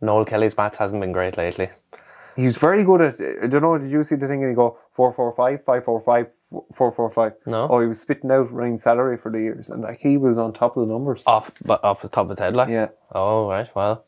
Noel 0.00 0.24
Kelly's 0.24 0.56
maths 0.56 0.78
hasn't 0.78 1.00
been 1.00 1.12
great 1.12 1.36
lately. 1.36 1.70
He's 2.36 2.56
very 2.56 2.84
good 2.84 3.00
at, 3.00 3.14
I 3.42 3.48
don't 3.48 3.62
know, 3.62 3.76
did 3.78 3.90
you 3.90 4.04
see 4.04 4.14
the 4.14 4.28
thing 4.28 4.42
and 4.44 4.50
he 4.50 4.54
go 4.54 4.78
445, 4.92 5.64
545, 5.64 6.28
445? 6.72 7.32
No. 7.46 7.66
Oh, 7.68 7.80
he 7.80 7.88
was 7.88 8.00
spitting 8.00 8.30
out 8.30 8.52
Ryan's 8.52 8.82
salary 8.84 9.16
for 9.16 9.32
the 9.32 9.40
years 9.40 9.70
and 9.70 9.82
like 9.82 9.98
he 9.98 10.16
was 10.16 10.38
on 10.38 10.52
top 10.52 10.76
of 10.76 10.86
the 10.86 10.92
numbers. 10.92 11.24
Off, 11.26 11.50
but 11.64 11.82
off 11.82 12.00
the 12.00 12.08
top 12.08 12.24
of 12.26 12.30
his 12.30 12.38
head, 12.38 12.54
like? 12.54 12.68
Yeah. 12.68 12.88
Oh, 13.12 13.48
right. 13.48 13.68
Well, 13.74 14.04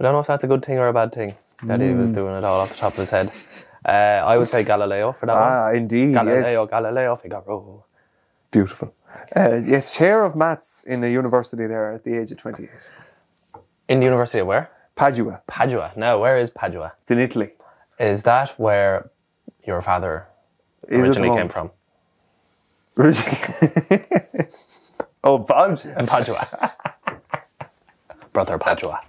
I 0.00 0.02
don't 0.02 0.12
know 0.12 0.18
if 0.18 0.26
that's 0.26 0.42
a 0.42 0.48
good 0.48 0.64
thing 0.64 0.78
or 0.78 0.88
a 0.88 0.92
bad 0.92 1.12
thing 1.14 1.36
that 1.62 1.80
he 1.80 1.90
Hmm. 1.92 1.98
was 2.00 2.10
doing 2.10 2.34
it 2.34 2.42
all 2.44 2.62
off 2.62 2.70
the 2.70 2.76
top 2.80 2.92
of 2.94 2.98
his 2.98 3.10
head. 3.10 3.28
Uh, 3.88 4.26
I 4.26 4.36
would 4.36 4.48
say 4.48 4.64
Galileo 4.64 5.12
for 5.12 5.26
that 5.26 5.34
one. 5.34 5.42
Ah, 5.42 5.70
indeed. 5.70 6.14
Galileo, 6.14 6.62
yes. 6.62 6.68
Galileo 6.70 7.14
Figaro. 7.16 7.84
Beautiful. 8.50 8.92
Uh, 9.36 9.60
yes, 9.64 9.96
chair 9.96 10.24
of 10.24 10.34
maths 10.34 10.82
in 10.84 11.04
a 11.04 11.08
university 11.08 11.66
there 11.68 11.92
at 11.92 12.02
the 12.02 12.18
age 12.18 12.32
of 12.32 12.38
28. 12.38 12.68
In 13.88 14.00
the 14.00 14.04
University 14.04 14.40
of 14.40 14.46
where? 14.48 14.70
Padua. 15.02 15.42
Padua. 15.48 15.90
Now, 15.96 16.20
where 16.20 16.38
is 16.38 16.48
Padua? 16.48 16.92
It's 17.00 17.10
in 17.10 17.18
Italy. 17.18 17.50
Is 17.98 18.22
that 18.22 18.56
where 18.56 19.10
your 19.66 19.82
father 19.82 20.28
Is 20.86 20.96
it 20.96 21.02
originally 21.02 21.30
the 21.30 21.36
came 21.36 21.48
from? 21.48 21.72
oh, 25.24 25.40
Padua. 25.40 25.98
In 25.98 26.06
Padua. 26.06 26.72
Brother 28.32 28.58
Padua. 28.58 29.00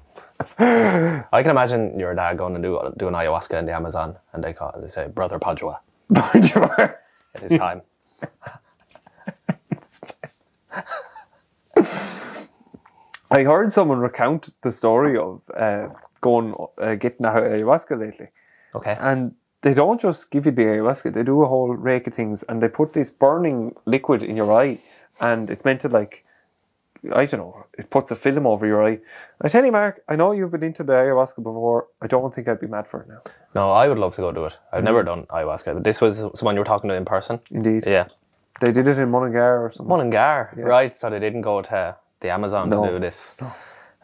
I 0.58 1.44
can 1.44 1.52
imagine 1.52 2.00
your 2.00 2.16
dad 2.16 2.40
going 2.40 2.56
to 2.56 2.60
do 2.60 2.80
do 2.98 3.08
an 3.08 3.14
ayahuasca 3.14 3.60
in 3.60 3.68
the 3.68 3.74
Amazon, 3.74 4.18
and 4.34 4.44
they 4.44 4.52
call 4.52 4.74
they 4.82 4.88
say 4.88 5.08
Brother 5.08 5.38
Padua. 5.38 5.80
Padua. 6.16 6.96
It 7.36 7.44
is 7.44 7.60
time. 7.60 7.84
I 13.38 13.44
heard 13.44 13.72
someone 13.72 14.00
recount 14.00 14.50
the 14.62 14.72
story 14.72 15.18
of 15.18 15.42
uh, 15.58 15.88
going 16.22 16.54
uh, 16.78 16.96
getting 16.96 17.26
a 17.26 17.30
ayahuasca 17.32 18.00
lately, 18.00 18.28
Okay. 18.76 18.96
and 19.00 19.34
they 19.62 19.74
don't 19.74 20.00
just 20.00 20.30
give 20.32 20.46
you 20.46 20.52
the 20.52 20.66
ayahuasca; 20.66 21.14
they 21.14 21.24
do 21.24 21.42
a 21.42 21.48
whole 21.48 21.74
rake 21.76 22.06
of 22.08 22.14
things, 22.14 22.44
and 22.44 22.62
they 22.62 22.70
put 22.70 22.94
this 22.94 23.10
burning 23.10 23.76
liquid 23.86 24.22
in 24.24 24.38
your 24.38 24.52
eye, 24.54 24.78
and 25.20 25.50
it's 25.50 25.66
meant 25.66 25.82
to 25.82 25.90
like. 25.90 26.24
I 27.22 27.26
don't 27.26 27.42
know. 27.42 27.66
It 27.78 27.90
puts 27.90 28.12
a 28.12 28.16
film 28.16 28.48
over 28.48 28.66
your 28.66 28.82
eye. 28.88 29.00
I 29.42 29.50
tell 29.50 29.66
you, 29.66 29.74
Mark. 29.74 30.02
I 30.08 30.16
know 30.16 30.32
you've 30.32 30.52
been 30.52 30.64
into 30.64 30.84
the 30.86 30.94
ayahuasca 30.94 31.44
before. 31.44 31.88
I 32.02 32.08
don't 32.08 32.34
think 32.34 32.48
I'd 32.48 32.62
be 32.62 32.68
mad 32.68 32.88
for 32.88 33.02
it 33.02 33.10
now. 33.10 33.22
No, 33.54 33.72
I 33.72 33.90
would 33.90 33.98
love 34.00 34.16
to 34.16 34.22
go 34.22 34.32
do 34.32 34.46
it. 34.46 34.56
I've 34.72 34.84
Mm. 34.84 34.90
never 34.92 35.04
done 35.04 35.26
ayahuasca, 35.26 35.74
but 35.74 35.84
this 35.84 36.00
was 36.00 36.20
someone 36.36 36.56
you 36.56 36.62
were 36.62 36.72
talking 36.74 36.90
to 36.90 36.96
in 36.96 37.04
person. 37.04 37.42
Indeed, 37.52 37.86
Yeah. 37.86 38.06
they 38.62 38.72
did 38.72 38.88
it 38.88 38.98
in 39.00 39.10
Mullingar 39.12 39.54
or 39.66 39.70
something. 39.72 39.90
Mullingar, 39.90 40.52
right? 40.76 40.96
So 40.96 41.10
they 41.10 41.20
didn't 41.20 41.42
go 41.42 41.62
to 41.62 41.98
the 42.24 42.32
Amazon 42.32 42.70
No. 42.70 42.84
to 42.86 42.92
do 42.94 43.00
this. 43.00 43.36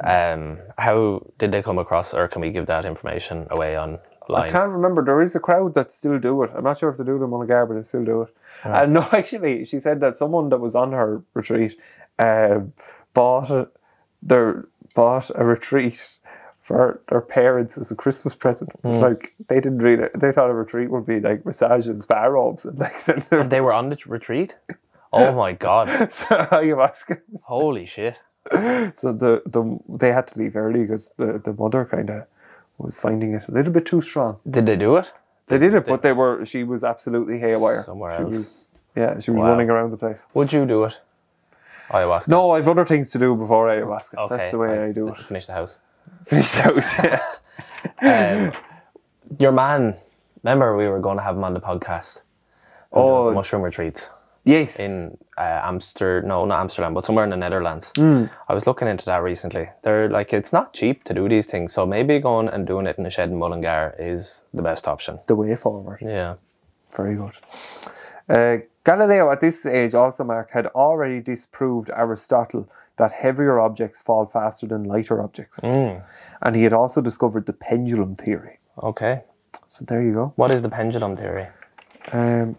Um, 0.01 0.59
how 0.77 1.25
did 1.39 1.51
they 1.51 1.63
come 1.63 1.79
across, 1.79 2.13
or 2.13 2.27
can 2.27 2.41
we 2.41 2.51
give 2.51 2.67
that 2.67 2.85
information 2.85 3.47
away 3.49 3.77
online? 3.77 3.99
I 4.43 4.49
can't 4.49 4.69
remember. 4.69 5.03
There 5.03 5.21
is 5.21 5.35
a 5.35 5.39
crowd 5.39 5.73
that 5.73 5.89
still 5.89 6.19
do 6.19 6.43
it. 6.43 6.51
I'm 6.55 6.63
not 6.63 6.77
sure 6.77 6.89
if 6.89 6.97
they 6.97 7.03
do 7.03 7.15
it 7.19 7.23
in 7.23 7.29
Mullingar, 7.31 7.65
but 7.65 7.73
they 7.73 7.81
still 7.81 8.05
do 8.05 8.21
it. 8.21 8.29
Uh, 8.63 8.85
no, 8.85 9.01
actually, 9.11 9.65
she 9.65 9.79
said 9.79 9.99
that 10.01 10.15
someone 10.15 10.49
that 10.49 10.59
was 10.59 10.75
on 10.75 10.91
her 10.91 11.23
retreat 11.33 11.75
um, 12.19 12.73
bought 13.15 13.49
a, 13.49 13.67
their 14.21 14.67
bought 14.93 15.31
a 15.33 15.43
retreat 15.43 16.19
for 16.61 17.01
their 17.09 17.21
parents 17.21 17.77
as 17.77 17.89
a 17.89 17.95
Christmas 17.95 18.35
present. 18.35 18.69
Like 18.83 19.33
they 19.47 19.55
didn't 19.55 19.79
really. 19.79 20.07
They 20.15 20.31
thought 20.31 20.51
a 20.51 20.53
retreat 20.53 20.91
would 20.91 21.07
be 21.07 21.19
like 21.19 21.45
massages, 21.45 21.87
and 21.87 22.01
spa 22.01 22.25
robes 22.25 22.65
and 22.65 22.77
like 22.77 23.03
then 23.05 23.49
They 23.49 23.61
were 23.61 23.73
on 23.73 23.89
the 23.89 23.97
retreat. 24.05 24.55
Oh 25.11 25.33
my 25.33 25.53
god! 25.53 26.11
so 26.11 26.25
ayahuasca. 26.25 27.21
Holy 27.43 27.85
shit! 27.85 28.19
So 28.93 29.13
the 29.13 29.41
the 29.45 29.79
they 29.87 30.11
had 30.11 30.27
to 30.27 30.39
leave 30.39 30.55
early 30.55 30.81
because 30.81 31.15
the 31.15 31.39
the 31.43 31.53
mother 31.53 31.85
kind 31.85 32.09
of 32.09 32.23
was 32.77 32.99
finding 32.99 33.33
it 33.33 33.43
a 33.47 33.51
little 33.51 33.73
bit 33.73 33.85
too 33.85 34.01
strong. 34.01 34.37
Did 34.49 34.65
they 34.65 34.75
do 34.75 34.95
it? 34.97 35.11
They 35.47 35.57
did 35.57 35.73
it, 35.73 35.85
but 35.87 36.01
they 36.01 36.13
were. 36.13 36.45
She 36.45 36.63
was 36.63 36.83
absolutely 36.83 37.39
haywire. 37.39 37.83
Somewhere 37.83 38.17
she 38.17 38.23
else. 38.23 38.33
Was, 38.37 38.69
yeah, 38.95 39.19
she 39.19 39.31
was 39.31 39.41
Wow. 39.41 39.49
running 39.51 39.69
around 39.69 39.91
the 39.91 39.97
place. 39.97 40.27
Would 40.33 40.53
you 40.53 40.65
do 40.65 40.83
it? 40.83 40.99
Ayahuasca. 41.89 42.27
No, 42.27 42.51
I've 42.51 42.67
other 42.67 42.85
things 42.85 43.09
to 43.11 43.19
do 43.19 43.35
before 43.35 43.67
ayahuasca. 43.67 44.15
Okay, 44.25 44.37
That's 44.37 44.51
the 44.51 44.59
way. 44.59 44.83
I 44.83 44.91
do 44.91 45.07
it. 45.07 45.17
Finish 45.17 45.47
the 45.47 45.53
house. 45.53 45.81
Finish 46.27 46.51
the 46.53 46.61
house. 46.63 46.93
Yeah. 47.03 47.21
Um, 48.01 48.51
your 49.39 49.53
man. 49.53 49.95
Remember, 50.43 50.75
we 50.75 50.87
were 50.87 50.99
going 50.99 51.15
to 51.17 51.23
have 51.23 51.35
him 51.35 51.43
on 51.45 51.53
the 51.53 51.59
podcast. 51.61 52.21
Oh, 52.91 53.33
mushroom 53.33 53.61
retreats 53.61 54.09
yes. 54.49 54.79
in 54.79 55.17
uh, 55.37 55.61
Amsterdam. 55.71 56.27
No, 56.27 56.45
not 56.45 56.59
Amsterdam, 56.61 56.93
but 56.93 57.05
somewhere 57.05 57.23
in 57.23 57.29
the 57.31 57.37
Netherlands. 57.37 57.91
Hmm. 57.95 58.25
I 58.49 58.53
was 58.53 58.65
looking 58.67 58.87
into 58.87 59.05
that 59.05 59.21
recently. 59.23 59.69
They're 59.83 60.09
like, 60.09 60.33
it's 60.33 60.51
not 60.53 60.73
cheap 60.73 61.03
to 61.05 61.13
do 61.13 61.27
these 61.29 61.45
things, 61.51 61.73
so 61.73 61.85
maybe 61.85 62.19
going 62.19 62.47
and 62.49 62.67
doing 62.67 62.87
it 62.87 62.97
in 62.97 63.05
a 63.05 63.09
shed 63.09 63.29
in 63.29 63.37
Mullingar 63.39 63.95
is 63.99 64.43
the 64.53 64.61
best 64.61 64.87
option. 64.87 65.19
the 65.27 65.35
way 65.35 65.55
forward. 65.55 65.99
Yeah. 66.01 66.35
Very 66.95 67.15
good. 67.15 67.35
Uh, 68.27 68.57
Galileo, 68.83 69.31
at 69.31 69.41
this 69.41 69.65
age, 69.65 69.93
also 69.95 70.23
Marc 70.23 70.51
had 70.51 70.67
already 70.67 71.19
disproved 71.21 71.89
Aristotle 71.95 72.67
that 72.97 73.11
heavier 73.11 73.59
objects 73.59 74.01
fall 74.01 74.25
faster 74.25 74.67
than 74.67 74.83
lighter 74.83 75.21
objects, 75.21 75.59
Hmm. 75.65 75.99
and 76.41 76.55
he 76.55 76.63
had 76.63 76.73
also 76.73 77.01
discovered 77.01 77.45
the 77.45 77.53
pendulum 77.53 78.15
theory. 78.15 78.59
Okay. 78.81 79.21
So 79.67 79.85
there 79.85 80.01
you 80.01 80.13
go. 80.13 80.33
What 80.35 80.51
is 80.51 80.61
the 80.61 80.69
pendulum 80.69 81.15
theory? 81.15 81.47
Um, 82.11 82.57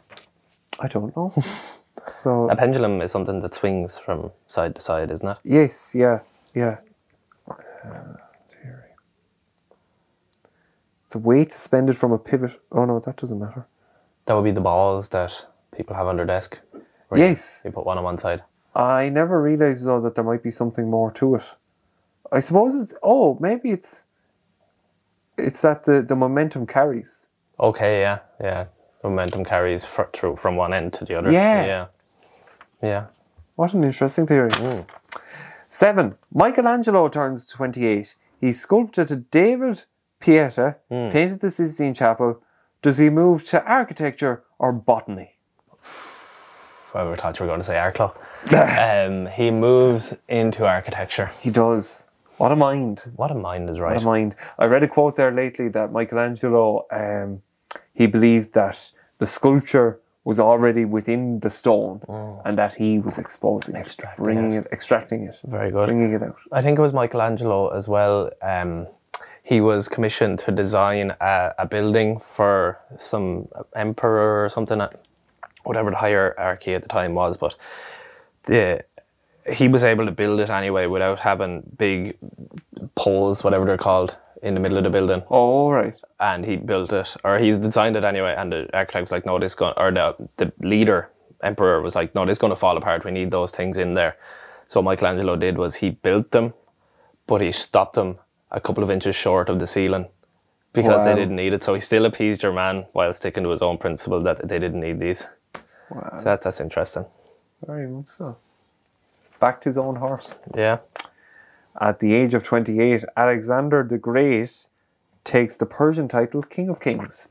I 0.78 0.88
don't 0.88 1.14
know. 1.16 1.32
so 2.08 2.48
A 2.50 2.56
pendulum 2.56 3.00
is 3.02 3.10
something 3.12 3.40
that 3.42 3.54
swings 3.54 3.98
from 3.98 4.30
side 4.46 4.74
to 4.74 4.80
side, 4.80 5.10
isn't 5.10 5.26
it? 5.28 5.38
Yes, 5.44 5.94
yeah, 5.94 6.20
yeah. 6.54 6.78
It's 11.06 11.14
a 11.14 11.18
weight 11.18 11.50
suspended 11.52 11.96
from 11.96 12.12
a 12.12 12.18
pivot. 12.18 12.60
Oh 12.70 12.84
no, 12.84 13.00
that 13.00 13.16
doesn't 13.16 13.38
matter. 13.38 13.66
That 14.26 14.34
would 14.34 14.44
be 14.44 14.52
the 14.52 14.60
balls 14.60 15.08
that 15.08 15.46
people 15.76 15.96
have 15.96 16.06
on 16.06 16.16
their 16.16 16.26
desk. 16.26 16.58
where 17.08 17.18
you- 17.20 17.26
Yes, 17.26 17.62
You 17.64 17.72
put 17.72 17.84
one 17.84 17.98
on 17.98 18.04
one 18.04 18.16
side. 18.18 18.42
I 18.76 19.08
never 19.08 19.42
realized 19.42 19.84
though 19.84 20.00
that 20.00 20.14
there 20.14 20.22
might 20.24 20.42
be 20.44 20.50
something 20.50 20.88
more 20.88 21.10
to 21.12 21.34
it. 21.34 21.54
I 22.30 22.38
suppose 22.40 22.74
it's. 22.76 22.94
Oh, 23.02 23.36
maybe 23.40 23.72
it's. 23.72 24.04
It's 25.36 25.62
that 25.62 25.82
the 25.84 26.02
the 26.02 26.14
momentum 26.14 26.66
carries. 26.66 27.26
Okay, 27.58 28.00
yeah, 28.00 28.20
yeah. 28.40 28.66
The 29.02 29.08
momentum 29.08 29.44
carries 29.44 29.84
fr- 29.84 30.02
through 30.12 30.36
from 30.36 30.56
one 30.56 30.72
end 30.72 30.92
to 30.94 31.04
the 31.04 31.14
other. 31.16 31.30
Yeah. 31.30 31.64
Yeah. 31.64 31.86
Yeah. 32.82 33.06
What 33.56 33.74
an 33.74 33.84
interesting 33.84 34.26
theory. 34.26 34.50
Seven. 35.68 36.16
Michelangelo 36.32 37.08
turns 37.08 37.46
28. 37.46 38.14
He 38.40 38.52
sculpted 38.52 39.10
a 39.10 39.16
David 39.16 39.84
Pieta, 40.18 40.76
painted 40.88 41.40
the 41.40 41.50
Sistine 41.50 41.94
Chapel. 41.94 42.42
Does 42.82 42.98
he 42.98 43.10
move 43.10 43.44
to 43.48 43.62
architecture 43.64 44.44
or 44.58 44.72
botany? 44.72 45.36
I 46.94 47.02
would 47.04 47.20
thought 47.20 47.38
you 47.38 47.44
were 47.44 47.48
going 47.48 47.60
to 47.60 47.64
say 47.64 47.78
art 47.78 47.94
club. 47.94 48.16
um, 48.54 49.26
he 49.26 49.50
moves 49.50 50.14
into 50.28 50.66
architecture. 50.66 51.30
He 51.40 51.50
does. 51.50 52.06
What 52.38 52.52
a 52.52 52.56
mind. 52.56 53.02
What 53.16 53.30
a 53.30 53.34
mind 53.34 53.68
is 53.68 53.78
right. 53.78 53.92
What 53.94 54.02
a 54.02 54.06
mind. 54.06 54.34
I 54.58 54.64
read 54.64 54.82
a 54.82 54.88
quote 54.88 55.16
there 55.16 55.30
lately 55.30 55.68
that 55.68 55.92
Michelangelo, 55.92 56.86
um, 56.90 57.42
he 57.94 58.06
believed 58.06 58.54
that 58.54 58.92
the 59.18 59.26
sculpture 59.26 60.00
was 60.24 60.38
already 60.38 60.84
within 60.84 61.40
the 61.40 61.50
stone 61.50 62.00
and 62.44 62.58
that 62.58 62.74
he 62.74 62.98
was 62.98 63.18
exposing 63.18 63.74
it, 63.74 63.96
bringing 64.16 64.52
it. 64.52 64.66
it. 64.66 64.72
extracting 64.72 65.24
it, 65.24 65.38
Very 65.44 65.70
good. 65.70 65.86
bringing 65.86 66.12
it 66.12 66.22
out. 66.22 66.36
I 66.52 66.60
think 66.62 66.78
it 66.78 66.82
was 66.82 66.92
Michelangelo 66.92 67.68
as 67.68 67.88
well. 67.88 68.30
Um, 68.42 68.86
he 69.42 69.60
was 69.60 69.88
commissioned 69.88 70.38
to 70.40 70.52
design 70.52 71.14
a, 71.20 71.54
a 71.58 71.66
building 71.66 72.20
for 72.20 72.78
some 72.98 73.48
emperor 73.74 74.44
or 74.44 74.48
something, 74.48 74.80
whatever 75.64 75.90
the 75.90 75.96
hierarchy 75.96 76.74
at 76.74 76.82
the 76.82 76.88
time 76.88 77.14
was. 77.14 77.36
But 77.36 77.56
the 78.44 78.84
he 79.48 79.68
was 79.68 79.84
able 79.84 80.06
to 80.06 80.12
build 80.12 80.40
it 80.40 80.50
anyway 80.50 80.86
without 80.86 81.18
having 81.20 81.62
big 81.76 82.16
poles, 82.94 83.42
whatever 83.44 83.64
they're 83.64 83.78
called, 83.78 84.16
in 84.42 84.54
the 84.54 84.60
middle 84.60 84.78
of 84.78 84.84
the 84.84 84.90
building. 84.90 85.22
Oh, 85.30 85.70
right. 85.70 85.96
and 86.18 86.44
he 86.44 86.56
built 86.56 86.92
it, 86.92 87.14
or 87.24 87.38
he's 87.38 87.58
designed 87.58 87.96
it 87.96 88.04
anyway. 88.04 88.34
And 88.36 88.52
the 88.52 88.68
architect 88.74 89.02
was 89.02 89.12
like, 89.12 89.26
"No, 89.26 89.38
this 89.38 89.54
going," 89.54 89.74
or 89.76 89.90
the 89.90 90.14
the 90.36 90.52
leader 90.60 91.10
emperor 91.42 91.80
was 91.82 91.94
like, 91.94 92.14
"No, 92.14 92.24
this 92.26 92.38
going 92.38 92.52
to 92.52 92.56
fall 92.56 92.76
apart. 92.76 93.04
We 93.04 93.10
need 93.10 93.30
those 93.30 93.50
things 93.50 93.78
in 93.78 93.94
there." 93.94 94.16
So 94.68 94.82
Michelangelo 94.82 95.36
did 95.36 95.58
was 95.58 95.76
he 95.76 95.90
built 95.90 96.30
them, 96.30 96.54
but 97.26 97.40
he 97.40 97.52
stopped 97.52 97.94
them 97.94 98.18
a 98.50 98.60
couple 98.60 98.84
of 98.84 98.90
inches 98.90 99.16
short 99.16 99.48
of 99.48 99.58
the 99.58 99.66
ceiling 99.66 100.06
because 100.72 101.04
they 101.04 101.14
didn't 101.14 101.36
need 101.36 101.52
it. 101.52 101.62
So 101.62 101.74
he 101.74 101.80
still 101.80 102.04
appeased 102.04 102.42
your 102.42 102.52
man 102.52 102.86
while 102.92 103.12
sticking 103.14 103.42
to 103.44 103.50
his 103.50 103.62
own 103.62 103.78
principle 103.78 104.22
that 104.22 104.46
they 104.48 104.58
didn't 104.58 104.80
need 104.80 105.00
these. 105.00 105.26
Wow. 105.90 106.12
So 106.18 106.24
that, 106.24 106.42
that's 106.42 106.60
interesting. 106.60 107.04
Very 107.66 107.88
much 107.88 108.06
so. 108.06 108.36
Backed 109.40 109.64
his 109.64 109.78
own 109.78 109.96
horse. 109.96 110.38
Yeah. 110.54 110.78
At 111.80 111.98
the 111.98 112.12
age 112.14 112.34
of 112.34 112.42
28, 112.42 113.04
Alexander 113.16 113.82
the 113.82 113.98
Great 113.98 114.66
takes 115.24 115.56
the 115.56 115.66
Persian 115.66 116.08
title 116.08 116.42
King 116.42 116.68
of 116.68 116.80
Kings. 116.80 117.26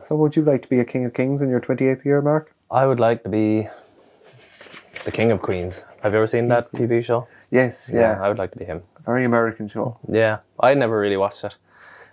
So, 0.00 0.16
would 0.16 0.36
you 0.36 0.42
like 0.42 0.62
to 0.62 0.68
be 0.68 0.78
a 0.80 0.84
King 0.84 1.04
of 1.06 1.14
Kings 1.14 1.42
in 1.42 1.48
your 1.48 1.60
28th 1.60 2.04
year, 2.04 2.20
Marc? 2.20 2.54
I 2.70 2.86
would 2.86 3.00
like 3.00 3.22
to 3.24 3.28
be 3.28 3.68
the 5.04 5.12
King 5.12 5.30
of 5.30 5.40
Queens. 5.42 5.84
Have 6.02 6.12
you 6.12 6.18
ever 6.18 6.26
seen 6.26 6.48
that 6.48 6.70
TV 6.72 7.04
show? 7.04 7.26
Yes, 7.50 7.90
yeah. 7.92 8.18
I 8.20 8.28
would 8.28 8.38
like 8.38 8.52
to 8.52 8.58
be 8.58 8.64
him. 8.64 8.82
Very 9.04 9.24
American 9.24 9.68
show. 9.68 9.98
Yeah, 10.10 10.38
I 10.58 10.74
never 10.74 10.98
really 10.98 11.16
watched 11.16 11.44
it. 11.44 11.56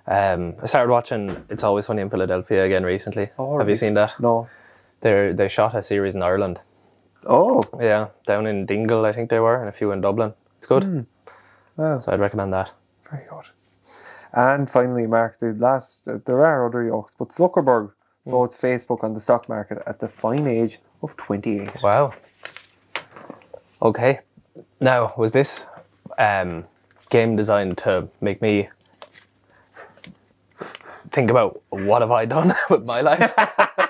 Um, 0.07 0.55
I 0.61 0.65
started 0.65 0.91
watching 0.91 1.45
It's 1.49 1.63
Always 1.63 1.87
Funny 1.87 2.01
in 2.01 2.09
Philadelphia 2.09 2.65
again 2.65 2.83
recently. 2.83 3.29
Oh, 3.39 3.57
Have 3.59 3.69
you 3.69 3.75
seen 3.75 3.93
that? 3.95 4.19
No. 4.19 4.47
They 5.01 5.31
they 5.31 5.47
shot 5.47 5.73
a 5.75 5.81
series 5.81 6.15
in 6.15 6.21
Ireland. 6.21 6.59
Oh, 7.25 7.61
Yeah, 7.79 8.07
down 8.25 8.47
in 8.47 8.65
Dingle, 8.65 9.05
I 9.05 9.13
think 9.13 9.29
they 9.29 9.39
were, 9.39 9.59
and 9.59 9.69
a 9.69 9.71
few 9.71 9.91
in 9.91 10.01
Dublin. 10.01 10.33
It's 10.57 10.65
good. 10.65 11.05
Wow. 11.77 11.99
So 11.99 12.11
I'd 12.11 12.19
recommend 12.19 12.53
that. 12.53 12.71
Very 13.09 13.23
good. 13.29 13.45
And 14.33 14.69
finally, 14.69 15.07
Marc, 15.07 15.37
the 15.37 15.53
last, 15.53 16.07
uh, 16.07 16.19
there 16.25 16.45
are 16.45 16.65
other 16.67 16.83
yokes, 16.83 17.15
but 17.15 17.29
Zuckerberg 17.29 17.91
floats 18.23 18.55
Facebook 18.57 19.03
on 19.03 19.13
the 19.13 19.19
stock 19.19 19.49
market 19.49 19.81
at 19.85 19.99
the 19.99 20.07
fine 20.07 20.47
age 20.47 20.79
of 21.01 21.17
28. 21.17 21.81
Wow. 21.83 22.13
Okay. 23.81 24.19
Now, 24.79 25.13
was 25.17 25.31
this 25.31 25.65
um, 26.17 26.65
game 27.09 27.35
designed 27.35 27.77
to 27.79 28.07
make 28.21 28.41
me 28.41 28.69
think 31.11 31.29
about 31.29 31.61
what 31.69 32.01
have 32.01 32.11
I 32.11 32.25
done 32.25 32.53
with 32.69 32.85
my 32.85 33.01
life? 33.01 33.33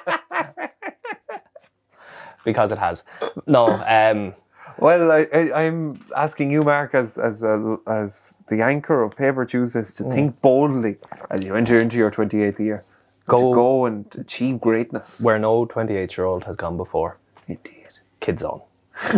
because 2.44 2.72
it 2.72 2.78
has. 2.78 3.04
No, 3.48 3.66
um, 3.88 4.34
Well, 4.78 5.12
I, 5.12 5.28
I, 5.34 5.64
I'm 5.66 6.04
asking 6.16 6.52
you, 6.52 6.62
Marc, 6.62 6.96
as 6.96 7.18
as 7.18 7.44
a, 7.44 7.78
as 7.88 8.44
the 8.50 8.62
anchor 8.64 9.04
of 9.04 9.16
Paper 9.16 9.46
Tuesdays, 9.46 9.94
to 9.96 10.04
think 10.06 10.42
boldly 10.42 10.98
as 11.30 11.44
you 11.44 11.56
enter 11.56 11.78
into 11.78 11.98
your 11.98 12.12
28th 12.12 12.60
year. 12.60 12.84
Go- 13.28 13.52
to 13.52 13.56
go 13.56 13.86
and 13.86 14.06
achieve 14.18 14.60
greatness. 14.60 15.22
where 15.22 15.38
no 15.40 15.66
28 15.66 16.18
year 16.18 16.26
old 16.26 16.44
has 16.46 16.56
gone 16.56 16.76
before. 16.78 17.18
Indeed. 17.48 17.90
Kids 18.20 18.44
on. 18.44 18.62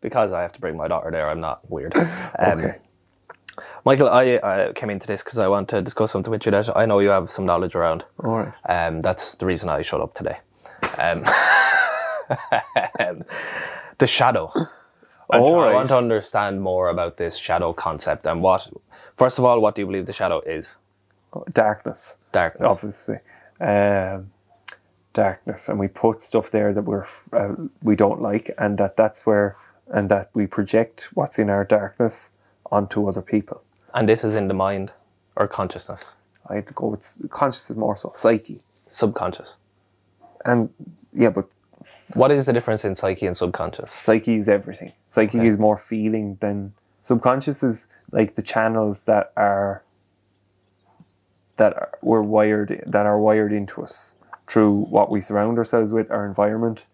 because 0.00 0.32
I 0.32 0.42
have 0.42 0.52
to 0.52 0.60
bring 0.60 0.76
my 0.76 0.88
daughter 0.88 1.10
there, 1.10 1.28
I'm 1.30 1.40
not 1.40 1.68
weird. 1.70 1.96
Um, 1.96 2.58
Okay. 2.58 2.76
Michael, 3.84 4.08
I 4.08 4.34
uh, 4.36 4.72
came 4.72 4.90
into 4.90 5.06
this 5.06 5.22
because 5.22 5.38
I 5.38 5.46
want 5.46 5.68
to 5.68 5.80
discuss 5.80 6.10
something 6.10 6.30
with 6.30 6.44
you 6.44 6.50
that 6.52 6.76
I 6.76 6.86
know 6.86 6.98
you 6.98 7.10
have 7.10 7.30
some 7.30 7.46
knowledge 7.46 7.74
around. 7.76 8.04
All 8.24 8.38
right. 8.38 8.52
Um, 8.68 9.00
that's 9.00 9.34
the 9.36 9.46
reason 9.46 9.68
I 9.68 9.82
showed 9.82 10.02
up 10.02 10.14
today. 10.14 10.38
Um, 12.98 13.24
the 13.98 14.06
shadow. 14.06 14.50
I, 15.30 15.38
All 15.38 15.60
I 15.60 15.74
want 15.74 15.88
to 15.88 15.98
understand 15.98 16.62
more 16.62 16.88
about 16.88 17.18
this 17.18 17.36
shadow 17.36 17.74
concept 17.74 18.26
and 18.26 18.40
what. 18.42 18.70
First 19.16 19.38
of 19.38 19.44
all, 19.44 19.60
what 19.60 19.74
do 19.74 19.82
you 19.82 19.86
believe 19.86 20.06
the 20.06 20.12
shadow 20.12 20.40
is? 20.40 20.76
Darkness. 21.52 22.16
Darkness. 22.32 22.70
obviously. 22.70 23.18
Um, 23.60 24.30
darkness, 25.12 25.68
and 25.68 25.78
we 25.78 25.88
put 25.88 26.20
stuff 26.20 26.50
there 26.50 26.72
that 26.74 26.82
we're 26.82 27.06
uh, 27.32 27.54
we 27.82 27.96
don't 27.96 28.20
like, 28.20 28.50
and 28.58 28.76
that 28.78 28.96
that's 28.96 29.24
where, 29.24 29.56
and 29.88 30.08
that 30.10 30.30
we 30.34 30.46
project 30.46 31.08
what's 31.14 31.38
in 31.38 31.48
our 31.48 31.64
darkness 31.64 32.30
onto 32.70 33.08
other 33.08 33.22
people. 33.22 33.62
And 33.94 34.08
this 34.08 34.24
is 34.24 34.34
in 34.34 34.48
the 34.48 34.54
mind 34.54 34.92
or 35.36 35.48
consciousness, 35.48 36.28
I'd 36.48 36.74
go 36.74 36.88
with 36.88 37.20
conscious 37.30 37.70
is 37.70 37.76
more 37.76 37.96
so 37.96 38.12
psyche, 38.14 38.60
subconscious. 38.88 39.56
And 40.44 40.68
yeah, 41.12 41.30
but 41.30 41.46
What 42.14 42.30
is 42.30 42.46
the 42.46 42.52
difference 42.52 42.84
in 42.84 42.94
psyche 42.94 43.26
and 43.26 43.36
subconscious? 43.36 43.90
psyche 43.92 44.34
is 44.36 44.48
everything. 44.48 44.92
Psyche 45.08 45.38
Okay. 45.38 45.48
is 45.48 45.58
more 45.58 45.78
feeling 45.78 46.36
than 46.40 46.74
subconscious 47.02 47.62
is 47.62 47.86
like 48.12 48.34
the 48.34 48.42
channels 48.42 49.04
that 49.04 49.32
are 49.36 49.82
that 51.56 51.72
are, 51.74 51.90
were 52.02 52.22
wired 52.22 52.82
that 52.86 53.06
are 53.06 53.18
wired 53.18 53.52
into 53.52 53.82
us 53.82 54.14
through 54.46 54.72
what 54.90 55.10
we 55.10 55.20
surround 55.20 55.56
ourselves 55.58 55.92
with, 55.92 56.10
our 56.10 56.26
environment. 56.26 56.86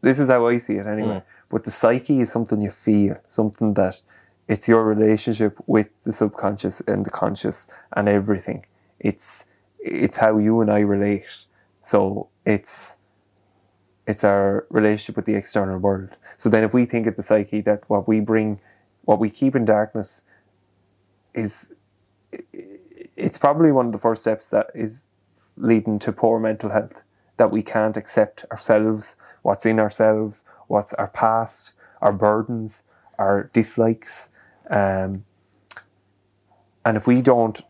This 0.00 0.18
is 0.18 0.28
how 0.30 0.46
I 0.46 0.56
see 0.58 0.76
it 0.76 0.86
anyway. 0.86 1.18
Hmm. 1.20 1.26
But 1.50 1.64
the 1.64 1.70
psyche 1.70 2.20
is 2.20 2.32
something 2.32 2.60
you 2.60 2.70
feel, 2.70 3.16
something 3.28 3.74
that 3.74 4.00
it's 4.48 4.66
your 4.68 4.84
relationship 4.84 5.58
with 5.66 5.88
the 6.04 6.12
subconscious 6.12 6.80
and 6.82 7.04
the 7.04 7.10
conscious 7.10 7.66
and 7.96 8.08
everything. 8.08 8.64
It's 8.98 9.44
it's 9.78 10.16
how 10.16 10.38
you 10.38 10.60
and 10.62 10.70
I 10.70 10.80
relate. 10.80 11.44
So 11.80 12.28
it's 12.44 12.96
it's 14.06 14.24
our 14.24 14.66
relationship 14.68 15.16
with 15.16 15.26
the 15.26 15.34
external 15.34 15.78
world. 15.78 16.10
So 16.36 16.48
then 16.48 16.64
if 16.64 16.74
we 16.74 16.84
think 16.84 17.06
of 17.06 17.16
the 17.16 17.22
psyche 17.22 17.60
that 17.62 17.88
what 17.88 18.08
we 18.08 18.20
bring 18.20 18.60
what 19.04 19.18
we 19.18 19.30
keep 19.30 19.54
in 19.54 19.64
darkness 19.64 20.22
is 21.34 21.74
it's 23.16 23.38
probably 23.38 23.72
one 23.72 23.86
of 23.86 23.92
the 23.92 23.98
first 23.98 24.22
steps 24.22 24.50
that 24.50 24.68
is 24.74 25.08
leading 25.56 25.98
to 25.98 26.12
poor 26.12 26.40
mental 26.40 26.70
health 26.70 27.02
that 27.36 27.50
we 27.50 27.62
can't 27.62 27.96
accept 27.96 28.44
ourselves 28.50 29.16
what's 29.42 29.66
in 29.66 29.78
ourselves 29.78 30.44
what's 30.68 30.94
our 30.94 31.08
past 31.08 31.72
our 32.00 32.12
burdens 32.12 32.84
our 33.18 33.50
dislikes 33.52 34.30
um, 34.70 35.24
and 36.84 36.96
if 36.96 37.06
we 37.06 37.20
don't 37.20 37.62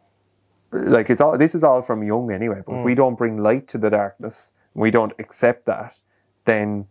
like 0.71 1.11
it's 1.11 1.21
all 1.21 1.37
this 1.37 1.55
is 1.55 1.65
all 1.65 1.83
from 1.83 2.03
young 2.03 2.31
anyway 2.31 2.63
but 2.65 2.77
if 2.79 2.85
we 2.85 2.95
don't 2.95 3.17
bring 3.17 3.37
light 3.37 3.67
to 3.69 3.79
the 3.79 3.91
darkness 3.91 4.53
we 4.75 4.91
don't 4.91 5.13
accept 5.19 5.67
that 5.67 5.99
then 6.45 6.87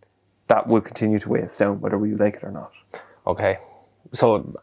that 0.48 0.66
will 0.66 0.80
continue 0.80 1.18
to 1.18 1.28
weigh 1.28 1.42
us 1.42 1.56
down 1.56 1.80
whether 1.80 1.98
we 1.98 2.14
like 2.14 2.34
it 2.34 2.44
or 2.44 2.50
not 2.50 2.72
Okay. 3.26 3.58
So, 4.12 4.58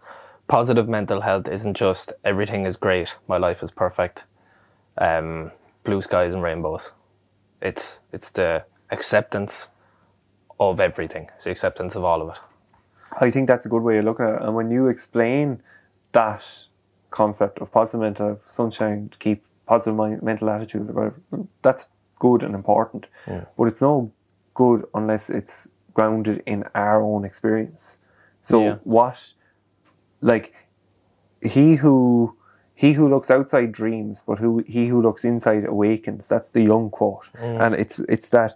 positive 0.48 0.90
mental 0.90 1.22
health 1.22 1.48
isn't 1.48 1.76
just 1.76 2.14
everything 2.24 2.66
is 2.66 2.76
great, 2.76 3.16
my 3.28 3.38
life 3.38 3.64
is 3.64 3.72
perfect, 3.72 4.26
um, 4.98 5.52
blue 5.84 6.02
skies 6.02 6.34
and 6.34 6.44
rainbows. 6.44 6.92
It's 7.62 8.00
it's 8.12 8.32
the 8.32 8.66
acceptance 8.92 9.70
of 10.60 10.80
everything. 10.80 11.30
It's 11.36 11.46
the 11.46 11.52
acceptance 11.52 11.96
of 11.96 12.04
all 12.04 12.22
of 12.22 12.30
it. 12.30 12.40
I 13.20 13.32
think 13.32 13.48
that's 13.48 13.66
a 13.66 13.70
good 13.70 13.82
way 13.82 13.98
of 13.98 14.06
looking 14.06 14.26
at 14.26 14.36
it. 14.36 14.42
And 14.42 14.56
when 14.56 14.72
you 14.72 14.88
explain 14.88 15.64
that 16.12 16.46
concept 17.12 17.60
of 17.60 17.72
positive 17.72 18.02
mental 18.02 18.40
sunshine, 18.46 19.12
keep 19.20 19.44
positive 19.66 19.96
mind, 19.96 20.22
mental 20.22 20.50
attitude, 20.50 20.94
whatever, 20.94 21.22
that's 21.62 21.86
good 22.20 22.44
and 22.44 22.54
important. 22.56 23.08
But 23.58 23.66
it's 23.66 23.82
no 23.82 24.12
good 24.54 24.86
unless 24.94 25.30
it's 25.30 25.68
grounded 25.94 26.44
in 26.46 26.64
our 26.76 27.02
own 27.02 27.26
experience. 27.26 28.00
So 28.42 28.62
Yeah. 28.64 28.76
what, 28.84 29.34
like, 30.22 30.54
he 31.42 31.76
who 31.76 32.36
he 32.74 32.94
who 32.94 33.10
looks 33.10 33.30
outside 33.30 33.72
dreams, 33.74 34.24
but 34.26 34.40
who 34.40 34.64
he 34.66 34.88
who 34.88 35.02
looks 35.02 35.26
inside 35.26 35.66
awakens. 35.66 36.30
That's 36.30 36.52
the 36.52 36.62
Jung 36.62 36.90
quote, 36.90 37.28
mm. 37.36 37.60
and 37.60 37.76
it's 37.76 38.00
it's 38.00 38.30
that 38.30 38.56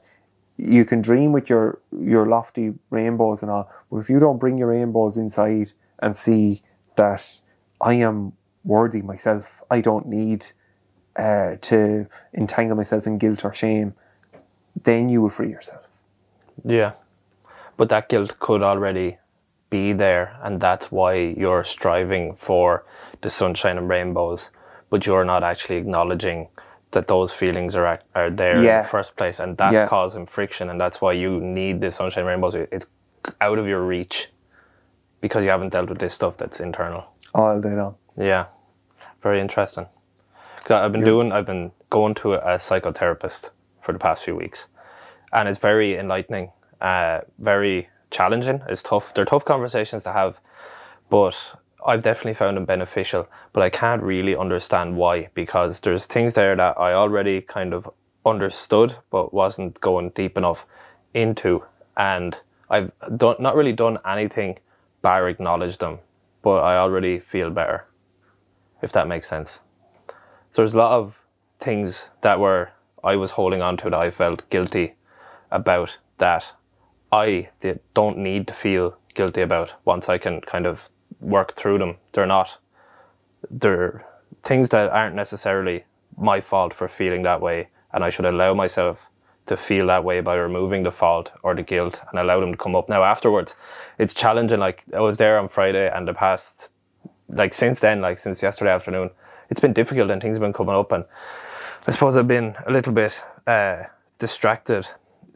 you 0.57 0.85
can 0.85 1.01
dream 1.01 1.33
with 1.33 1.49
your 1.49 1.79
your 1.91 2.25
lofty 2.25 2.73
rainbows 2.89 3.41
and 3.41 3.51
all, 3.51 3.69
but 3.89 3.97
if 3.97 4.09
you 4.09 4.19
don't 4.19 4.39
bring 4.39 4.57
your 4.57 4.69
rainbows 4.69 5.17
inside 5.17 5.73
and 5.99 6.15
see 6.15 6.61
that 6.95 7.41
I 7.81 7.95
am 7.95 8.33
worthy 8.63 9.01
myself, 9.01 9.61
I 9.69 9.81
don't 9.81 10.05
need 10.07 10.53
uh, 11.15 11.55
to 11.61 12.07
entangle 12.33 12.75
myself 12.75 13.05
in 13.07 13.17
guilt 13.17 13.45
or 13.45 13.53
shame, 13.53 13.93
then 14.83 15.09
you 15.09 15.21
will 15.21 15.29
free 15.29 15.49
yourself. 15.49 15.83
Yeah. 16.65 16.93
But 17.77 17.89
that 17.89 18.09
guilt 18.09 18.39
could 18.39 18.61
already 18.61 19.17
be 19.69 19.93
there, 19.93 20.37
and 20.43 20.59
that's 20.61 20.91
why 20.91 21.13
you're 21.15 21.63
striving 21.63 22.35
for 22.35 22.83
the 23.21 23.29
sunshine 23.29 23.77
and 23.77 23.89
rainbows, 23.89 24.49
but 24.89 25.05
you're 25.05 25.25
not 25.25 25.43
actually 25.43 25.77
acknowledging 25.77 26.47
that 26.91 27.07
those 27.07 27.31
feelings 27.31 27.75
are 27.75 27.99
are 28.13 28.29
there 28.29 28.55
in 28.55 28.83
the 28.83 28.87
first 28.87 29.15
place, 29.15 29.39
and 29.39 29.57
that's 29.57 29.73
Yeah. 29.73 29.87
causing 29.87 30.27
friction, 30.27 30.69
and 30.69 30.79
that's 30.79 31.01
why 31.01 31.13
you 31.13 31.39
need 31.41 31.81
the 31.81 31.89
sunshine 31.89 32.21
and 32.21 32.27
rainbows. 32.29 32.53
It's 32.55 32.85
out 33.41 33.57
of 33.57 33.65
your 33.67 33.81
reach 33.81 34.31
because 35.21 35.43
you 35.43 35.49
haven't 35.51 35.69
dealt 35.73 35.89
with 35.89 35.97
this 35.99 36.13
stuff 36.13 36.37
that's 36.37 36.59
internal. 36.59 37.05
All 37.33 37.59
day 37.59 37.73
long. 37.75 37.95
Yeah, 38.15 38.45
very 39.23 39.41
interesting. 39.41 39.87
I've 40.69 40.91
been 40.91 41.03
doing, 41.03 41.31
I've 41.31 41.45
been 41.45 41.71
going 41.89 42.15
to 42.15 42.33
a, 42.33 42.55
psychotherapist 42.55 43.49
for 43.81 43.91
the 43.91 43.99
past 43.99 44.23
few 44.23 44.35
weeks, 44.35 44.67
and 45.33 45.49
it's 45.49 45.59
very 45.59 45.97
enlightening, 45.97 46.51
uh, 46.81 47.21
very 47.39 47.89
challenging. 48.11 48.61
It's 48.69 48.83
tough. 48.83 49.13
They're 49.13 49.25
tough 49.25 49.45
conversations 49.45 50.03
to 50.03 50.13
have, 50.13 50.39
but 51.09 51.35
I've 51.85 52.03
definitely 52.03 52.35
found 52.35 52.57
them 52.57 52.65
beneficial. 52.65 53.27
But 53.51 53.63
I 53.63 53.69
can't 53.69 54.01
really 54.03 54.35
understand 54.35 54.95
why 54.95 55.29
because 55.33 55.81
there's 55.81 56.05
things 56.05 56.33
there 56.33 56.55
that 56.55 56.79
I 56.79 56.93
already 56.93 57.41
kind 57.41 57.73
of 57.73 57.89
understood, 58.25 58.95
but 59.09 59.33
wasn't 59.33 59.81
going 59.81 60.11
deep 60.11 60.37
enough 60.37 60.65
into, 61.13 61.63
and 61.97 62.37
I've 62.69 62.91
done 63.17 63.35
not 63.39 63.55
really 63.55 63.73
done 63.73 63.97
anything 64.07 64.59
bar 65.01 65.27
acknowledge 65.27 65.79
them, 65.79 65.99
but 66.41 66.63
I 66.63 66.77
already 66.77 67.19
feel 67.19 67.49
better 67.49 67.85
if 68.81 68.91
that 68.93 69.07
makes 69.07 69.27
sense. 69.27 69.59
So 70.53 70.61
there's 70.61 70.75
a 70.75 70.77
lot 70.77 70.91
of 70.91 71.19
things 71.59 72.05
that 72.21 72.39
were 72.39 72.69
I 73.03 73.15
was 73.15 73.31
holding 73.31 73.63
on 73.63 73.75
to 73.77 73.89
that 73.89 73.99
I 73.99 74.11
felt 74.11 74.47
guilty 74.51 74.93
about 75.49 75.97
that 76.19 76.51
I 77.11 77.49
don't 77.95 78.19
need 78.19 78.47
to 78.47 78.53
feel 78.53 78.97
guilty 79.15 79.41
about 79.41 79.71
once 79.83 80.09
I 80.09 80.19
can 80.19 80.41
kind 80.41 80.67
of 80.67 80.89
work 81.19 81.55
through 81.55 81.79
them. 81.79 81.97
They're 82.11 82.27
not, 82.27 82.59
they're 83.49 84.05
things 84.43 84.69
that 84.69 84.91
aren't 84.91 85.15
necessarily 85.15 85.85
my 86.17 86.39
fault 86.39 86.73
for 86.75 86.87
feeling 86.87 87.23
that 87.23 87.41
way. 87.41 87.69
And 87.91 88.03
I 88.03 88.11
should 88.11 88.25
allow 88.25 88.53
myself 88.53 89.07
to 89.47 89.57
feel 89.57 89.87
that 89.87 90.03
way 90.03 90.21
by 90.21 90.35
removing 90.35 90.83
the 90.83 90.91
fault 90.91 91.31
or 91.41 91.55
the 91.55 91.63
guilt 91.63 91.99
and 92.09 92.19
allow 92.19 92.39
them 92.39 92.51
to 92.51 92.57
come 92.57 92.75
up. 92.75 92.89
Now, 92.89 93.03
afterwards, 93.03 93.55
it's 93.97 94.13
challenging. 94.13 94.59
Like, 94.59 94.83
I 94.95 94.99
was 94.99 95.17
there 95.17 95.39
on 95.39 95.49
Friday 95.49 95.89
and 95.93 96.07
the 96.07 96.13
past, 96.13 96.69
like, 97.27 97.53
since 97.53 97.79
then, 97.79 98.01
like, 98.01 98.19
since 98.19 98.41
yesterday 98.41 98.71
afternoon, 98.71 99.09
it's 99.49 99.59
been 99.59 99.73
difficult 99.73 100.11
and 100.11 100.21
things 100.21 100.37
have 100.37 100.41
been 100.41 100.53
coming 100.53 100.75
up. 100.75 100.91
And 100.91 101.05
I 101.87 101.91
suppose 101.91 102.17
I've 102.17 102.27
been 102.27 102.55
a 102.65 102.71
little 102.71 102.93
bit 102.93 103.21
uh, 103.47 103.83
distracted. 104.19 104.87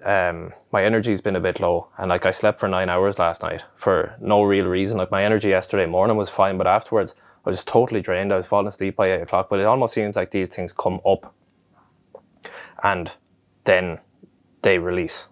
Um, 0.05 0.53
my 0.71 0.83
energy's 0.85 1.21
been 1.21 1.35
a 1.35 1.41
bit 1.41 1.59
low, 1.59 1.87
and 1.97 2.07
like 2.07 2.25
I 2.25 2.31
slept 2.31 2.59
for 2.59 2.69
nine 2.69 2.87
hours 2.87 3.19
last 3.19 3.41
night 3.41 3.63
for 3.75 4.15
no 4.21 4.43
real 4.43 4.65
reason. 4.65 4.97
Like 4.97 5.11
my 5.11 5.23
energy 5.23 5.49
yesterday 5.49 5.85
morning 5.85 6.15
was 6.15 6.29
fine, 6.29 6.57
but 6.57 6.67
afterwards 6.67 7.15
I 7.45 7.49
was 7.49 7.63
totally 7.63 8.01
drained. 8.01 8.31
I 8.31 8.37
was 8.37 8.45
falling 8.45 8.67
asleep 8.67 8.95
by 8.95 9.11
eight 9.11 9.21
o'clock. 9.21 9.49
But 9.49 9.59
it 9.59 9.65
almost 9.65 9.93
seems 9.93 10.15
like 10.15 10.31
these 10.31 10.49
things 10.49 10.71
come 10.71 11.01
up, 11.05 11.33
and 12.83 13.11
then 13.65 13.99
they 14.61 14.77
release, 14.77 15.27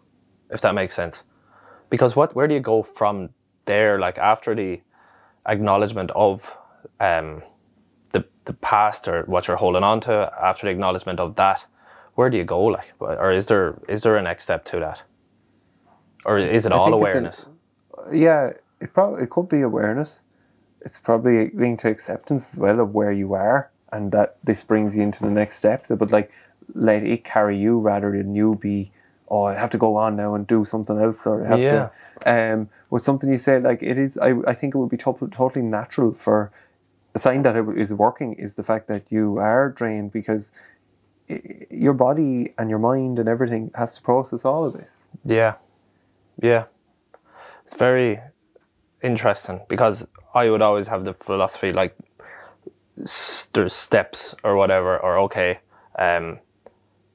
if 0.50 0.62
that 0.62 0.76
makes 0.76 0.94
sense. 0.94 1.24
Because 1.90 2.16
what, 2.16 2.36
where 2.36 2.48
do 2.48 2.54
you 2.54 2.60
go 2.60 2.84
from 2.84 3.30
there? 3.66 4.00
Like 4.00 4.18
after 4.18 4.56
the 4.56 4.82
acknowledgement 5.48 6.12
of 6.16 6.52
um, 7.00 7.44
the 8.46 8.54
past 8.54 9.08
or 9.08 9.24
what 9.24 9.48
you're 9.48 9.58
holding 9.58 9.84
on 9.84 10.00
to, 10.02 10.32
after 10.42 10.66
the 10.68 10.72
acknowledgement 10.72 11.20
of 11.20 11.36
that, 11.36 11.66
where 12.16 12.30
do 12.30 12.38
you 12.38 12.44
go? 12.46 12.64
Like, 12.64 12.94
or 13.00 13.32
is 13.32 13.48
there 13.48 13.76
is 13.90 14.02
there 14.02 14.16
a 14.16 14.22
next 14.22 14.44
step 14.46 14.66
to 14.66 14.80
that, 14.80 15.04
or 16.26 16.38
is 16.38 16.66
it 16.66 16.72
all 16.72 16.86
think 16.86 16.96
it's 16.96 17.02
an- 17.02 17.10
awareness? 17.12 17.48
yeah, 18.14 18.52
it 18.80 18.94
probably 18.94 19.24
it 19.24 19.30
could 19.30 19.50
be 19.50 19.62
awareness. 19.62 20.24
It's 20.82 21.00
probably 21.00 21.50
linked 21.52 21.82
to 21.82 21.90
acceptance 21.90 22.54
as 22.54 22.60
well 22.60 22.80
of 22.80 22.94
where 22.94 23.12
you 23.12 23.34
are, 23.34 23.72
and 23.92 24.12
that 24.12 24.38
this 24.44 24.64
brings 24.64 24.96
you 24.96 25.02
into 25.04 25.24
the 25.24 25.30
next 25.32 25.58
step. 25.58 25.86
But 25.90 26.12
like, 26.12 26.32
let 26.74 27.04
it 27.04 27.24
carry 27.24 27.58
you 27.58 27.80
rather 27.80 28.12
than 28.12 28.36
you 28.36 28.56
be. 28.56 28.92
Oh, 29.28 29.46
I 29.46 29.56
have 29.56 29.72
to 29.72 29.78
go 29.80 29.96
on 29.96 30.16
now 30.16 30.36
and 30.36 30.46
do 30.46 30.64
something 30.64 31.00
else, 31.02 31.26
or 31.26 31.44
I 31.46 31.50
have 31.50 31.60
Yeah. 31.60 31.90
to. 32.24 32.54
Um, 32.54 32.70
with 32.92 33.02
something 33.02 33.30
you 33.32 33.40
said, 33.40 33.64
like 33.64 33.82
it 33.82 33.98
is, 33.98 34.18
I, 34.20 34.36
I 34.48 34.54
think 34.54 34.76
it 34.76 34.78
would 34.78 34.90
be 34.92 34.98
to- 34.98 35.30
totally 35.32 35.64
natural 35.66 36.14
for 36.14 36.52
a 37.16 37.20
sign 37.20 37.42
that 37.44 37.56
it 37.56 37.66
is 37.78 37.94
working 37.94 38.34
is 38.34 38.56
the 38.56 38.64
fact 38.64 38.88
that 38.88 39.04
you 39.10 39.38
are 39.38 39.70
drained 39.70 40.12
because 40.12 40.52
your 41.72 41.94
body 41.94 42.54
and 42.58 42.70
your 42.70 42.78
mind 42.78 43.18
and 43.18 43.28
everything 43.28 43.72
has 43.76 43.96
to 43.96 44.02
process 44.02 44.46
all 44.46 44.66
of 44.66 44.74
this. 44.74 45.08
Yeah, 45.24 45.56
yeah. 46.42 46.66
It's 47.66 47.76
very 47.76 48.20
interesting 49.02 49.62
because 49.70 50.06
I 50.34 50.50
would 50.50 50.62
always 50.62 50.88
have 50.90 51.06
the 51.06 51.14
philosophy 51.14 51.72
like 51.72 51.96
there's 53.54 53.74
steps 53.74 54.36
or 54.44 54.56
whatever, 54.56 54.98
or 54.98 55.18
okay, 55.20 55.60
um, 55.98 56.40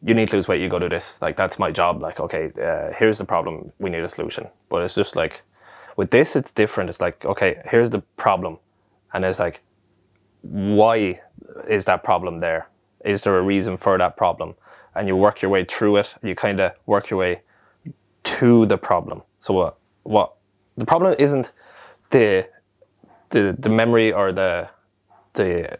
you 0.03 0.15
need 0.15 0.29
to 0.29 0.37
lose 0.37 0.49
weight, 0.49 0.61
you 0.61 0.69
go 0.69 0.79
do 0.79 0.89
this. 0.89 1.21
Like 1.23 1.37
that's 1.37 1.59
my 1.59 1.71
job. 1.71 2.01
Like 2.01 2.21
okay, 2.21 2.51
uh, 2.61 2.93
here's 2.99 3.19
the 3.19 3.25
problem, 3.25 3.73
we 3.79 3.91
need 3.91 4.03
a 4.03 4.09
solution. 4.09 4.49
But 4.71 4.83
it's 4.83 4.95
just 4.95 5.15
like 5.15 5.43
with 5.97 6.11
this, 6.11 6.37
it's 6.37 6.53
different. 6.53 6.91
It's 6.91 7.01
like 7.01 7.25
okay, 7.25 7.63
here's 7.71 7.91
the 7.91 8.01
problem, 8.17 8.59
and 9.13 9.25
it's 9.25 9.39
like 9.39 9.63
why 10.43 11.21
is 11.69 11.85
that 11.87 12.03
problem 12.03 12.41
there? 12.41 12.69
Is 13.05 13.23
there 13.23 13.39
a 13.39 13.43
reason 13.43 13.77
for 13.77 13.99
that 13.99 14.17
problem? 14.17 14.55
And 14.95 15.07
you 15.09 15.17
work 15.17 15.43
your 15.43 15.51
way 15.51 15.65
through 15.65 15.99
it. 15.99 16.15
You 16.23 16.35
kind 16.35 16.61
of 16.61 16.73
work 16.87 17.11
your 17.11 17.19
way 17.19 17.43
to 18.25 18.67
the 18.67 18.77
problem. 18.77 19.23
So 19.41 19.55
what? 19.55 19.77
What 20.03 20.35
the 20.77 20.87
problem 20.87 21.15
isn't 21.19 21.53
the 22.11 22.47
the 23.31 23.57
the 23.59 23.69
memory 23.69 24.13
or 24.13 24.33
the 24.33 24.69
the 25.35 25.79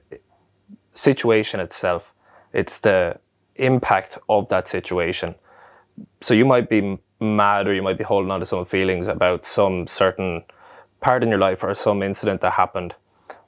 situation 0.95 1.61
itself. 1.61 2.15
It's 2.53 2.79
the 2.81 3.19
impact 3.57 4.19
of 4.29 4.49
that 4.49 4.69
situation. 4.69 5.35
So 6.23 6.35
you 6.35 6.45
might 6.45 6.69
be 6.69 6.99
mad 7.21 7.67
or 7.67 7.75
you 7.75 7.83
might 7.83 7.99
be 7.99 8.05
holding 8.05 8.31
on 8.31 8.41
to 8.41 8.47
some 8.47 8.65
feelings 8.65 9.07
about 9.07 9.45
some 9.45 9.87
certain 9.87 10.45
part 11.01 11.23
in 11.23 11.29
your 11.29 11.39
life 11.39 11.63
or 11.63 11.75
some 11.75 12.03
incident 12.03 12.41
that 12.41 12.53
happened. 12.53 12.95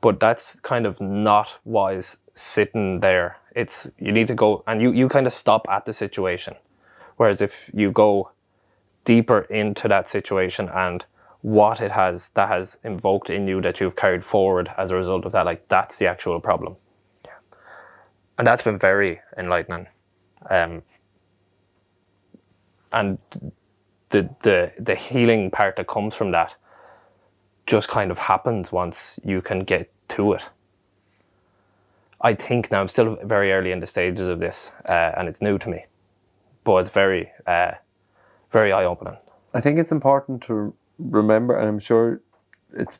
But 0.02 0.20
that's 0.20 0.60
kind 0.60 0.84
of 0.84 1.00
not 1.00 1.48
wise 1.64 2.18
sitting 2.34 3.00
there. 3.00 3.38
It's 3.56 3.88
you 3.98 4.12
need 4.12 4.28
to 4.28 4.34
go 4.34 4.64
and 4.66 4.82
you, 4.82 4.92
you 4.92 5.08
kind 5.08 5.26
of 5.26 5.32
stop 5.32 5.66
at 5.70 5.86
the 5.86 5.94
situation. 5.94 6.56
Whereas 7.16 7.40
if 7.40 7.70
you 7.72 7.90
go 7.90 8.32
deeper 9.06 9.40
into 9.42 9.88
that 9.88 10.08
situation 10.10 10.68
and 10.68 11.04
what 11.40 11.80
it 11.80 11.92
has 11.92 12.30
that 12.30 12.48
has 12.48 12.78
invoked 12.84 13.30
in 13.30 13.48
you 13.48 13.60
that 13.62 13.80
you've 13.80 13.96
carried 13.96 14.24
forward 14.24 14.70
as 14.76 14.90
a 14.90 14.96
result 14.96 15.24
of 15.24 15.32
that, 15.32 15.46
like 15.46 15.68
that's 15.68 15.98
the 15.98 16.06
actual 16.06 16.40
problem. 16.40 16.76
And 18.38 18.46
that's 18.46 18.62
been 18.62 18.78
very 18.78 19.20
enlightening. 19.38 19.86
Um, 20.50 20.82
and 22.92 23.18
the 24.10 24.28
the 24.42 24.72
the 24.78 24.94
healing 24.94 25.50
part 25.50 25.76
that 25.76 25.86
comes 25.86 26.14
from 26.14 26.32
that 26.32 26.56
just 27.72 27.88
kind 27.88 28.10
of 28.10 28.18
happens 28.18 28.70
once 28.70 29.18
you 29.24 29.40
can 29.40 29.60
get 29.64 29.90
to 30.06 30.34
it. 30.34 30.44
I 32.20 32.34
think 32.34 32.70
now 32.70 32.82
I'm 32.82 32.88
still 32.88 33.16
very 33.24 33.50
early 33.50 33.72
in 33.72 33.80
the 33.80 33.86
stages 33.86 34.28
of 34.28 34.40
this, 34.40 34.70
uh, 34.86 35.12
and 35.16 35.26
it's 35.26 35.40
new 35.40 35.56
to 35.56 35.68
me, 35.70 35.86
but 36.64 36.76
it's 36.76 36.90
very, 36.90 37.32
uh, 37.46 37.72
very 38.50 38.72
eye 38.72 38.84
opening. 38.84 39.16
I 39.54 39.62
think 39.62 39.78
it's 39.78 39.90
important 39.90 40.42
to 40.42 40.74
remember, 40.98 41.58
and 41.58 41.66
I'm 41.66 41.78
sure 41.78 42.20
it's 42.74 42.98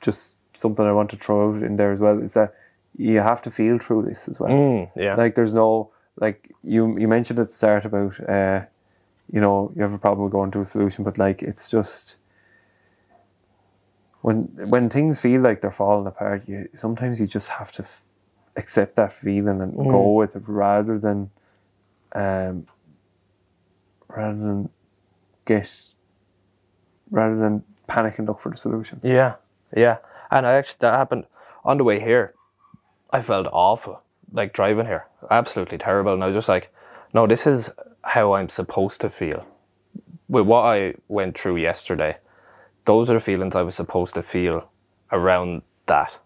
just 0.00 0.36
something 0.54 0.86
I 0.86 0.92
want 0.92 1.10
to 1.10 1.16
throw 1.16 1.50
out 1.50 1.62
in 1.62 1.76
there 1.76 1.92
as 1.92 2.00
well, 2.00 2.18
is 2.22 2.32
that 2.32 2.54
you 2.96 3.20
have 3.20 3.42
to 3.42 3.50
feel 3.50 3.76
through 3.76 4.04
this 4.04 4.26
as 4.26 4.40
well. 4.40 4.50
Mm, 4.50 4.90
yeah, 4.96 5.16
Like 5.16 5.34
there's 5.34 5.54
no 5.54 5.90
like 6.16 6.50
you 6.62 6.98
you 6.98 7.08
mentioned 7.08 7.38
at 7.40 7.48
the 7.48 7.52
start 7.52 7.84
about 7.84 8.18
uh, 8.26 8.62
you 9.30 9.40
know 9.40 9.70
you 9.76 9.82
have 9.82 9.92
a 9.92 9.98
problem 9.98 10.24
with 10.24 10.32
going 10.32 10.50
to 10.52 10.60
a 10.60 10.64
solution, 10.64 11.04
but 11.04 11.18
like 11.18 11.42
it's 11.42 11.68
just 11.68 12.16
when 14.24 14.44
when 14.70 14.88
things 14.88 15.20
feel 15.20 15.42
like 15.42 15.60
they're 15.60 15.70
falling 15.70 16.06
apart, 16.06 16.48
you 16.48 16.66
sometimes 16.74 17.20
you 17.20 17.26
just 17.26 17.50
have 17.50 17.70
to 17.72 17.82
f- 17.82 18.00
accept 18.56 18.96
that 18.96 19.12
feeling 19.12 19.60
and 19.60 19.74
go 19.90 20.12
with 20.12 20.34
it 20.34 20.44
rather 20.48 20.98
than 20.98 21.30
um 22.14 22.66
rather 24.08 24.38
than 24.38 24.70
get 25.44 25.70
rather 27.10 27.36
than 27.36 27.64
panic 27.86 28.18
and 28.18 28.26
look 28.26 28.40
for 28.40 28.48
the 28.48 28.56
solution. 28.56 28.98
yeah, 29.02 29.34
yeah. 29.76 29.98
And 30.30 30.46
I 30.46 30.54
actually 30.54 30.78
that 30.80 30.94
happened 30.94 31.26
on 31.62 31.76
the 31.76 31.84
way 31.84 32.00
here. 32.00 32.32
I 33.10 33.20
felt 33.20 33.46
awful, 33.52 34.00
like 34.32 34.54
driving 34.54 34.86
here, 34.86 35.04
absolutely 35.30 35.76
terrible. 35.76 36.14
And 36.14 36.24
I 36.24 36.28
was 36.28 36.34
just 36.34 36.48
like, 36.48 36.72
no, 37.12 37.26
this 37.26 37.46
is 37.46 37.70
how 38.00 38.32
I'm 38.32 38.48
supposed 38.48 39.02
to 39.02 39.10
feel. 39.10 39.44
With 40.30 40.46
what 40.46 40.62
I 40.62 40.94
went 41.08 41.38
through 41.38 41.56
yesterday, 41.56 42.16
those 42.84 43.10
are 43.10 43.14
the 43.14 43.20
feelings 43.20 43.56
I 43.56 43.62
was 43.62 43.74
supposed 43.74 44.14
to 44.14 44.22
feel 44.22 44.68
around 45.12 45.62
that. 45.86 46.18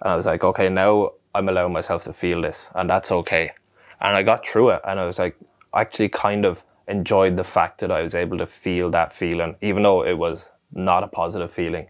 And 0.00 0.12
I 0.12 0.16
was 0.16 0.26
like, 0.26 0.44
okay, 0.44 0.68
now 0.68 1.12
I'm 1.34 1.48
allowing 1.48 1.72
myself 1.72 2.04
to 2.04 2.12
feel 2.12 2.42
this, 2.42 2.70
and 2.74 2.88
that's 2.88 3.10
okay. 3.10 3.52
And 4.00 4.16
I 4.16 4.22
got 4.22 4.46
through 4.46 4.70
it, 4.70 4.80
and 4.84 5.00
I 5.00 5.06
was 5.06 5.18
like, 5.18 5.36
actually 5.74 6.08
kind 6.08 6.44
of 6.44 6.62
enjoyed 6.86 7.36
the 7.36 7.44
fact 7.44 7.80
that 7.80 7.90
I 7.90 8.02
was 8.02 8.14
able 8.14 8.38
to 8.38 8.46
feel 8.46 8.90
that 8.90 9.12
feeling, 9.12 9.56
even 9.60 9.82
though 9.82 10.04
it 10.04 10.16
was 10.16 10.50
not 10.72 11.02
a 11.04 11.08
positive 11.08 11.52
feeling. 11.52 11.88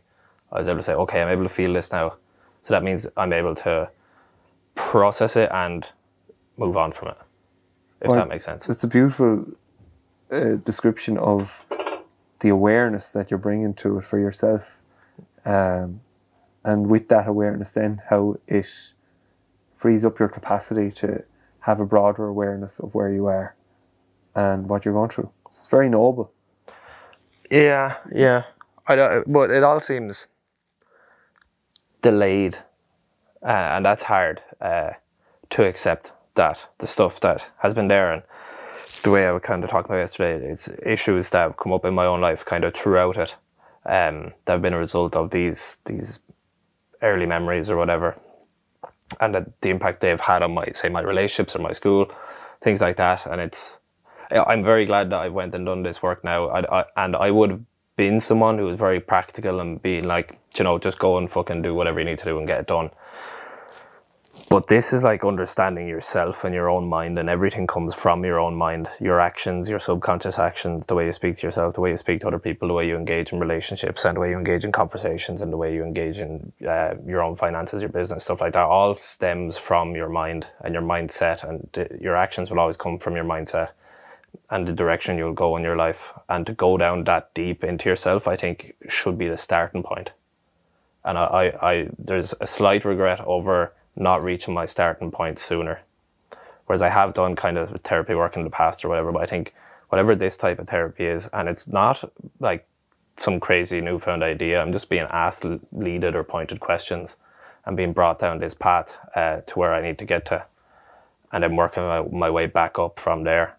I 0.51 0.59
was 0.59 0.69
able 0.69 0.79
to 0.79 0.83
say, 0.83 0.95
okay, 0.95 1.21
I'm 1.21 1.29
able 1.29 1.45
to 1.45 1.49
feel 1.49 1.73
this 1.73 1.93
now. 1.93 2.15
So 2.63 2.75
that 2.75 2.83
means 2.83 3.07
I'm 3.17 3.33
able 3.33 3.55
to 3.57 3.89
process 4.75 5.37
it 5.37 5.51
and 5.53 5.87
move 6.57 6.77
on 6.77 6.93
from 6.93 7.09
it, 7.09 7.19
if 8.01 8.09
Well, 8.09 8.17
that 8.17 8.29
makes 8.29 8.45
sense. 8.45 8.69
It's 8.69 8.85
a 8.85 8.89
beautiful 8.89 9.47
uh, 10.31 10.57
description 10.65 11.19
of 11.19 11.65
the 12.41 12.49
awareness 12.49 13.13
that 13.13 13.31
you're 13.31 13.39
bringing 13.39 13.75
to 13.75 13.99
it 13.99 14.05
for 14.05 14.19
yourself, 14.19 14.81
um, 15.45 16.01
and 16.65 16.89
with 16.89 17.09
that 17.09 17.27
awareness, 17.27 17.73
then 17.73 18.03
how 18.11 18.37
it 18.47 18.93
frees 19.75 20.05
up 20.05 20.19
your 20.19 20.29
capacity 20.29 20.91
to 20.91 21.25
have 21.61 21.81
a 21.81 21.87
broader 21.87 22.27
awareness 22.27 22.79
of 22.79 22.95
where 22.95 23.13
you 23.13 23.27
are 23.27 23.55
and 24.35 24.69
what 24.69 24.85
you're 24.85 24.95
going 24.95 25.11
through. 25.11 25.31
It's 25.49 25.69
very 25.69 25.89
noble. 25.89 26.33
Yeah, 27.51 27.97
yeah. 28.15 28.45
I 28.87 28.97
don't, 28.97 29.31
but 29.33 29.51
it 29.51 29.63
all 29.63 29.81
seems 29.81 30.27
delayed, 32.03 32.57
uh, 33.43 33.77
and 33.77 33.85
that's 33.85 34.05
hard 34.05 34.43
uh, 34.61 34.91
to 35.51 35.67
accept. 35.67 36.13
That 36.35 36.67
the 36.79 36.87
stuff 36.87 37.19
that 37.21 37.47
has 37.59 37.75
been 37.75 37.89
there, 37.89 38.13
and 38.13 38.23
the 39.09 39.15
way 39.15 39.27
I 39.27 39.33
was 39.33 39.43
kind 39.43 39.65
of 39.65 39.71
talking 39.71 39.91
about 39.91 40.01
yesterday, 40.01 40.45
it's 40.51 40.69
issues 40.85 41.31
that 41.31 41.39
have 41.39 41.57
come 41.57 41.73
up 41.73 41.87
in 41.87 41.95
my 41.95 42.05
own 42.05 42.21
life, 42.21 42.45
kind 42.45 42.63
of 42.63 42.75
throughout 42.75 43.17
it, 43.17 43.37
um, 43.87 44.35
that 44.45 44.53
have 44.53 44.63
been 44.63 44.75
a 44.75 44.79
result 44.79 45.17
of 45.17 45.31
these 45.31 45.79
these 45.87 46.19
early 47.01 47.25
memories 47.25 47.71
or 47.71 47.77
whatever, 47.79 48.19
and 49.19 49.35
that 49.35 49.61
the 49.63 49.71
impact 49.71 50.01
they've 50.01 50.21
had 50.21 50.43
on 50.43 50.53
my 50.53 50.67
say 50.75 50.91
my 50.91 51.01
relationships 51.01 51.57
or 51.57 51.61
my 51.61 51.73
school, 51.73 52.13
things 52.61 52.83
like 52.83 52.99
that, 52.99 53.25
and 53.27 53.41
it's 53.41 53.79
I'm 54.31 54.63
very 54.63 54.85
glad 54.85 55.09
that 55.11 55.21
I 55.21 55.29
went 55.29 55.55
and 55.55 55.65
done 55.65 55.83
this 55.83 56.03
work 56.03 56.23
now. 56.23 56.49
I, 56.49 56.81
I, 56.81 56.85
and 56.99 57.17
I 57.17 57.31
would 57.31 57.51
have 57.51 57.63
been 57.97 58.21
someone 58.21 58.59
who 58.59 58.67
was 58.67 58.79
very 58.79 59.01
practical 59.01 59.61
and 59.61 59.81
being 59.81 60.05
like, 60.05 60.39
you 60.59 60.65
know, 60.65 60.79
just 60.79 60.99
go 60.99 61.17
and 61.17 61.31
fucking 61.31 61.63
do 61.63 61.75
whatever 61.75 61.99
you 61.99 62.05
need 62.05 62.19
to 62.19 62.27
do 62.27 62.39
and 62.39 62.47
get 62.47 62.61
it 62.61 62.67
done. 62.67 62.91
But 64.51 64.69
this 64.69 64.95
is 64.95 65.03
like 65.03 65.25
understanding 65.25 65.89
yourself 65.89 66.43
and 66.43 66.55
your 66.55 66.71
own 66.71 66.89
mind, 66.89 67.19
and 67.19 67.29
everything 67.29 67.67
comes 67.67 67.95
from 67.95 68.25
your 68.25 68.41
own 68.41 68.55
mind. 68.55 68.89
Your 68.99 69.21
actions, 69.21 69.69
your 69.69 69.79
subconscious 69.79 70.39
actions, 70.39 70.87
the 70.87 70.95
way 70.95 71.05
you 71.05 71.13
speak 71.13 71.37
to 71.39 71.47
yourself, 71.47 71.75
the 71.75 71.83
way 71.83 71.91
you 71.91 71.99
speak 71.99 72.23
to 72.23 72.29
other 72.29 72.39
people, 72.39 72.67
the 72.67 72.73
way 72.73 72.89
you 72.89 72.97
engage 72.97 73.31
in 73.31 73.41
relationships, 73.41 74.07
and 74.07 74.17
the 74.17 74.21
way 74.21 74.31
you 74.31 74.39
engage 74.39 74.65
in 74.65 74.73
conversations, 74.73 75.43
and 75.43 75.53
the 75.53 75.59
way 75.59 75.75
you 75.75 75.85
engage 75.85 76.19
in 76.19 76.51
uh, 76.67 76.95
your 77.07 77.23
own 77.23 77.37
finances, 77.37 77.83
your 77.83 77.91
business, 77.91 78.25
stuff 78.25 78.41
like 78.41 78.55
that, 78.55 78.65
all 78.65 78.95
stems 78.95 79.59
from 79.59 79.95
your 79.95 80.09
mind 80.09 80.47
and 80.61 80.73
your 80.73 80.83
mindset, 80.83 81.47
and 81.47 81.69
uh, 81.77 81.85
your 82.01 82.17
actions 82.17 82.51
will 82.51 82.59
always 82.59 82.79
come 82.79 82.99
from 82.99 83.17
your 83.17 83.25
mindset 83.25 83.69
and 84.51 84.67
the 84.67 84.73
direction 84.73 85.19
you'll 85.19 85.35
go 85.35 85.59
in 85.59 85.63
your 85.63 85.77
life. 85.77 86.13
And 86.31 86.47
to 86.47 86.55
go 86.55 86.79
down 86.79 87.05
that 87.05 87.35
deep 87.35 87.63
into 87.65 87.91
yourself, 87.91 88.27
I 88.27 88.37
think, 88.37 88.75
should 88.89 89.19
be 89.19 89.29
the 89.29 89.37
starting 89.37 89.83
point. 89.83 90.13
And 91.05 91.19
I, 91.19 91.25
I, 91.25 91.71
I 91.71 91.89
there's 91.99 92.33
a 92.41 92.47
slight 92.47 92.87
regret 92.87 93.21
over 93.21 93.73
not 93.99 94.23
reaching 94.23 94.55
my 94.55 94.67
starting 94.67 95.11
point 95.11 95.39
sooner. 95.39 95.81
Whereas 96.67 96.83
I 96.83 96.91
have 96.91 97.15
done 97.15 97.37
kind 97.37 97.59
of 97.59 97.81
therapy 97.83 98.15
work 98.15 98.37
in 98.37 98.45
the 98.45 98.51
past 98.51 98.85
or 98.85 98.89
whatever, 98.89 99.13
but 99.13 99.23
I 99.23 99.27
think 99.27 99.55
whatever 99.89 100.15
this 100.15 100.37
type 100.37 100.59
of 100.59 100.69
therapy 100.69 101.07
is, 101.07 101.29
and 101.33 101.49
it's 101.49 101.67
not 101.67 102.11
like 102.41 102.67
some 103.17 103.41
crazy 103.41 103.81
newfound 103.81 104.23
idea. 104.23 104.61
I'm 104.61 104.73
just 104.73 104.89
being 104.89 105.07
asked 105.11 105.47
leaded 105.73 106.15
or 106.15 106.25
pointed 106.25 106.61
questions 106.61 107.17
and 107.65 107.77
being 107.77 107.93
brought 107.93 108.19
down 108.19 108.39
this 108.39 108.55
path 108.55 108.95
uh, 109.17 109.41
to 109.47 109.59
where 109.59 109.75
I 109.75 109.83
need 109.83 109.99
to 109.99 110.05
get 110.05 110.27
to, 110.27 110.45
and 111.33 111.45
I'm 111.45 111.57
working 111.57 111.83
my, 111.83 112.03
my 112.03 112.31
way 112.31 112.47
back 112.47 112.79
up 112.79 113.01
from 113.01 113.25
there. 113.25 113.57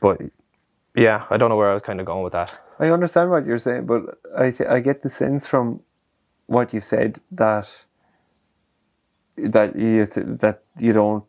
But 0.00 0.20
yeah, 0.94 1.24
I 1.30 1.36
don't 1.36 1.48
know 1.48 1.56
where 1.56 1.70
I 1.70 1.74
was 1.74 1.82
kind 1.82 2.00
of 2.00 2.06
going 2.06 2.24
with 2.24 2.34
that. 2.34 2.58
I 2.78 2.90
understand 2.90 3.30
what 3.30 3.46
you're 3.46 3.58
saying, 3.58 3.86
but 3.86 4.18
I 4.36 4.50
th- 4.50 4.68
I 4.68 4.80
get 4.80 5.02
the 5.02 5.10
sense 5.10 5.46
from 5.46 5.80
what 6.46 6.74
you 6.74 6.80
said 6.80 7.20
that 7.32 7.84
that 9.42 9.76
you 9.76 10.06
th- 10.06 10.26
that 10.40 10.62
you 10.78 10.92
don't 10.92 11.24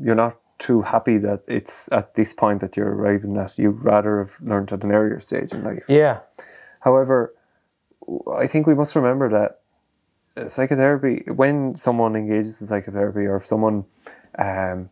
you're 0.00 0.14
not 0.14 0.36
too 0.58 0.82
happy 0.82 1.18
that 1.18 1.42
it's 1.46 1.90
at 1.92 2.14
this 2.14 2.32
point 2.32 2.60
that 2.60 2.76
you're 2.76 2.92
arriving 2.92 3.36
at. 3.36 3.58
You'd 3.58 3.82
rather 3.82 4.18
have 4.18 4.40
learned 4.40 4.72
at 4.72 4.82
an 4.82 4.92
earlier 4.92 5.20
stage 5.20 5.52
in 5.52 5.64
life. 5.64 5.84
Yeah. 5.88 6.20
However, 6.80 7.34
I 8.32 8.46
think 8.46 8.66
we 8.66 8.74
must 8.74 8.94
remember 8.96 9.28
that 9.30 9.60
uh, 10.36 10.48
psychotherapy, 10.48 11.24
when 11.30 11.76
someone 11.76 12.16
engages 12.16 12.60
in 12.60 12.66
psychotherapy, 12.66 13.26
or 13.26 13.36
if 13.36 13.46
someone, 13.46 13.84
um, 14.38 14.90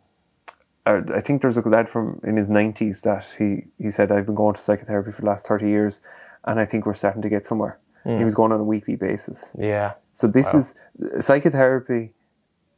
uh, 0.84 1.00
I 1.14 1.20
think 1.20 1.42
there's 1.42 1.56
a 1.56 1.68
lad 1.68 1.88
from 1.88 2.20
in 2.22 2.36
his 2.36 2.50
nineties 2.50 3.02
that 3.02 3.26
he 3.38 3.64
he 3.78 3.90
said 3.90 4.12
I've 4.12 4.26
been 4.26 4.34
going 4.34 4.54
to 4.54 4.60
psychotherapy 4.60 5.12
for 5.12 5.22
the 5.22 5.28
last 5.28 5.46
thirty 5.46 5.68
years, 5.68 6.00
and 6.44 6.60
I 6.60 6.64
think 6.64 6.86
we're 6.86 6.94
starting 6.94 7.22
to 7.22 7.28
get 7.28 7.44
somewhere. 7.44 7.78
He 8.04 8.10
hmm. 8.10 8.24
was 8.24 8.34
going 8.34 8.52
on 8.52 8.60
a 8.60 8.64
weekly 8.64 8.94
basis. 8.96 9.54
Yeah. 9.58 9.94
So 10.16 10.26
this 10.26 10.54
is 10.54 10.74
psychotherapy 11.20 12.14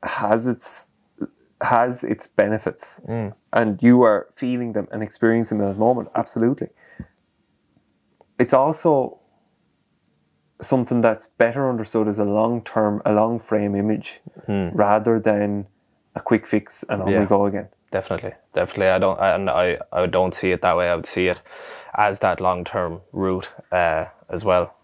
has 0.02 0.46
its 0.48 0.90
has 1.60 2.02
its 2.02 2.26
benefits, 2.26 3.00
and 3.52 3.78
you 3.80 4.02
are 4.02 4.26
feeling 4.34 4.72
them 4.72 4.88
and 4.90 5.02
experiencing 5.04 5.58
them 5.58 5.68
at 5.68 5.74
the 5.74 5.78
moment. 5.78 6.08
Absolutely. 6.16 6.68
It's 8.40 8.52
also 8.52 9.18
something 10.60 11.00
that's 11.00 11.26
better 11.38 11.70
understood 11.70 12.08
as 12.08 12.18
a 12.18 12.24
long 12.24 12.62
term, 12.64 13.02
a 13.04 13.12
long 13.12 13.38
frame 13.38 13.76
image, 13.76 14.20
rather 14.48 15.20
than 15.20 15.68
a 16.16 16.20
quick 16.20 16.44
fix 16.44 16.84
and 16.88 17.02
on 17.02 17.08
Yeah. 17.08 17.20
we 17.20 17.26
go 17.26 17.46
again. 17.46 17.68
Definitely, 17.92 18.32
definitely. 18.52 18.88
I 18.88 18.98
don't, 18.98 19.18
and 19.20 19.48
I, 19.48 19.78
I 19.92 20.06
don't 20.06 20.34
see 20.34 20.50
it 20.50 20.60
that 20.62 20.76
way. 20.76 20.90
I 20.90 20.96
would 20.96 21.06
see 21.06 21.28
it 21.28 21.40
as 21.94 22.18
that 22.18 22.40
long 22.40 22.64
term 22.64 23.00
route 23.12 23.48
uh, 23.70 24.06
as 24.28 24.44
well. 24.44 24.74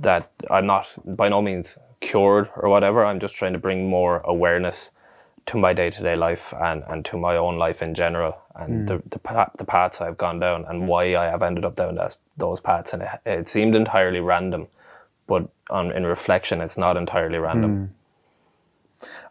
That 0.00 0.30
I'm 0.50 0.66
not 0.66 0.86
by 1.16 1.28
no 1.28 1.42
means 1.42 1.78
cured 2.00 2.48
or 2.56 2.68
whatever. 2.68 3.04
I'm 3.04 3.20
just 3.20 3.34
trying 3.34 3.52
to 3.52 3.58
bring 3.58 3.88
more 3.88 4.20
awareness 4.20 4.92
to 5.46 5.56
my 5.56 5.72
day 5.72 5.90
to 5.90 6.02
day 6.02 6.14
life 6.14 6.52
and, 6.60 6.84
and 6.88 7.04
to 7.06 7.16
my 7.16 7.36
own 7.36 7.56
life 7.58 7.82
in 7.82 7.94
general, 7.94 8.36
and 8.56 8.70
mm. 8.70 8.86
the 8.86 9.02
the, 9.08 9.18
pa- 9.18 9.50
the 9.56 9.64
paths 9.64 10.00
I've 10.00 10.18
gone 10.18 10.38
down 10.38 10.64
and 10.68 10.86
why 10.86 11.16
I 11.16 11.24
have 11.24 11.42
ended 11.42 11.64
up 11.64 11.74
down 11.74 11.94
that, 11.96 12.16
those 12.36 12.60
paths. 12.60 12.92
And 12.92 13.02
it, 13.02 13.08
it 13.24 13.48
seemed 13.48 13.74
entirely 13.74 14.20
random, 14.20 14.68
but 15.26 15.48
on 15.70 15.90
in 15.92 16.04
reflection, 16.04 16.60
it's 16.60 16.76
not 16.76 16.96
entirely 16.96 17.38
random. 17.38 17.72
Mm. 17.78 17.88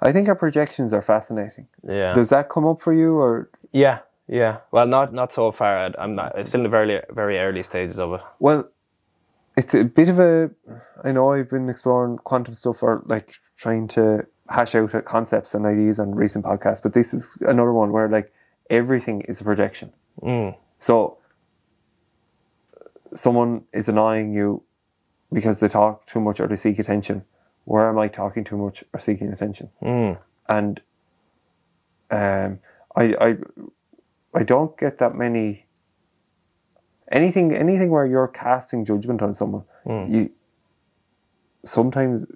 I 0.01 0.11
think 0.11 0.27
our 0.27 0.35
projections 0.35 0.93
are 0.93 1.01
fascinating. 1.01 1.67
Yeah. 1.87 2.13
Does 2.13 2.29
that 2.29 2.49
come 2.49 2.65
up 2.65 2.81
for 2.81 2.93
you, 2.93 3.15
or 3.15 3.49
Yeah, 3.71 3.99
yeah. 4.27 4.57
Well, 4.71 4.87
not 4.87 5.13
not 5.13 5.31
so 5.31 5.51
far. 5.51 5.91
I'm 5.99 6.15
not. 6.15 6.37
It's 6.37 6.49
still 6.49 6.59
in 6.59 6.63
the 6.63 6.69
very 6.69 7.01
very 7.11 7.37
early 7.37 7.63
stages 7.63 7.99
of 7.99 8.13
it. 8.13 8.21
Well, 8.39 8.69
it's 9.57 9.73
a 9.73 9.83
bit 9.83 10.07
of 10.07 10.19
a. 10.19 10.51
I 11.03 11.11
know 11.11 11.33
I've 11.33 11.49
been 11.49 11.67
exploring 11.69 12.17
quantum 12.19 12.53
stuff 12.53 12.81
or 12.83 13.03
like 13.05 13.31
trying 13.57 13.87
to 13.89 14.25
hash 14.49 14.75
out 14.75 14.93
concepts 15.05 15.53
and 15.53 15.65
ideas 15.65 15.99
on 15.99 16.15
recent 16.15 16.45
podcasts, 16.45 16.81
but 16.81 16.93
this 16.93 17.13
is 17.13 17.37
another 17.41 17.73
one 17.73 17.91
where 17.91 18.07
like 18.07 18.31
everything 18.69 19.21
is 19.21 19.41
a 19.41 19.43
projection. 19.43 19.91
So 20.79 21.17
someone 23.13 23.63
is 23.73 23.89
annoying 23.89 24.33
you 24.33 24.63
because 25.33 25.59
they 25.59 25.67
talk 25.67 26.05
too 26.05 26.21
much 26.21 26.39
or 26.39 26.47
they 26.47 26.55
seek 26.55 26.79
attention. 26.79 27.25
Where 27.65 27.89
am 27.89 27.97
I 27.99 28.07
talking 28.07 28.43
too 28.45 28.57
much 28.57 28.83
or 28.93 28.99
seeking 28.99 29.33
attention? 29.33 29.69
And 30.47 30.81
um, 32.09 32.59
I, 32.95 33.15
I, 33.19 33.37
I 34.33 34.43
don't 34.43 34.77
get 34.77 34.99
that 34.99 35.15
many 35.15 35.65
anything 37.11 37.53
anything 37.53 37.89
where 37.89 38.05
you're 38.05 38.27
casting 38.27 38.83
judgment 38.85 39.21
on 39.21 39.33
someone 39.33 39.63
you 40.09 40.31
sometimes 41.63 42.27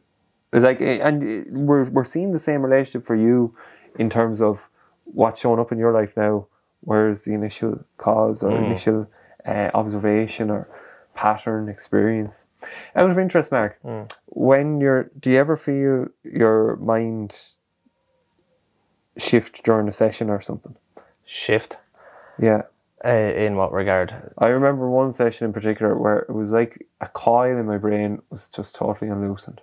it's 0.53 0.63
like 0.63 0.81
eh, 0.81 0.99
and 1.01 1.23
eh, 1.23 1.43
we're 1.49 1.85
we're 1.89 2.03
seeing 2.03 2.31
the 2.31 2.39
same 2.39 2.61
relationship 2.61 3.05
for 3.05 3.15
you 3.15 3.55
in 3.97 4.09
terms 4.09 4.41
of 4.41 4.69
what's 5.05 5.39
showing 5.39 5.59
up 5.59 5.71
in 5.71 5.77
your 5.77 5.91
life 5.93 6.15
now. 6.15 6.47
Where's 6.81 7.25
the 7.25 7.33
initial 7.33 7.85
cause 7.97 8.43
or 8.43 8.51
initial 8.65 9.07
uh, 9.45 9.69
observation 9.73 10.49
or 10.49 10.67
pattern 11.13 11.69
experience? 11.69 12.47
Out 12.95 13.09
of 13.09 13.19
interest 13.19 13.51
Marc 13.51 13.79
when 14.25 14.81
you're 14.81 15.11
do 15.19 15.29
you 15.29 15.37
ever 15.37 15.55
feel 15.55 16.07
your 16.23 16.75
mind 16.77 17.35
shift 19.17 19.63
during 19.63 19.87
a 19.87 19.91
session 19.91 20.29
or 20.29 20.41
something? 20.41 20.75
Shift. 21.25 21.77
yeah 22.39 22.63
Uh, 23.03 23.09
in 23.09 23.55
what 23.55 23.71
regard? 23.73 24.31
I 24.37 24.49
remember 24.49 24.87
one 24.89 25.11
session 25.11 25.45
in 25.45 25.53
particular 25.53 25.97
where 25.97 26.19
it 26.19 26.29
was 26.29 26.51
like 26.51 26.85
a 26.99 27.07
coil 27.07 27.57
in 27.57 27.65
my 27.65 27.77
brain 27.77 28.21
was 28.29 28.47
just 28.47 28.75
totally 28.75 29.09
unloosened, 29.09 29.59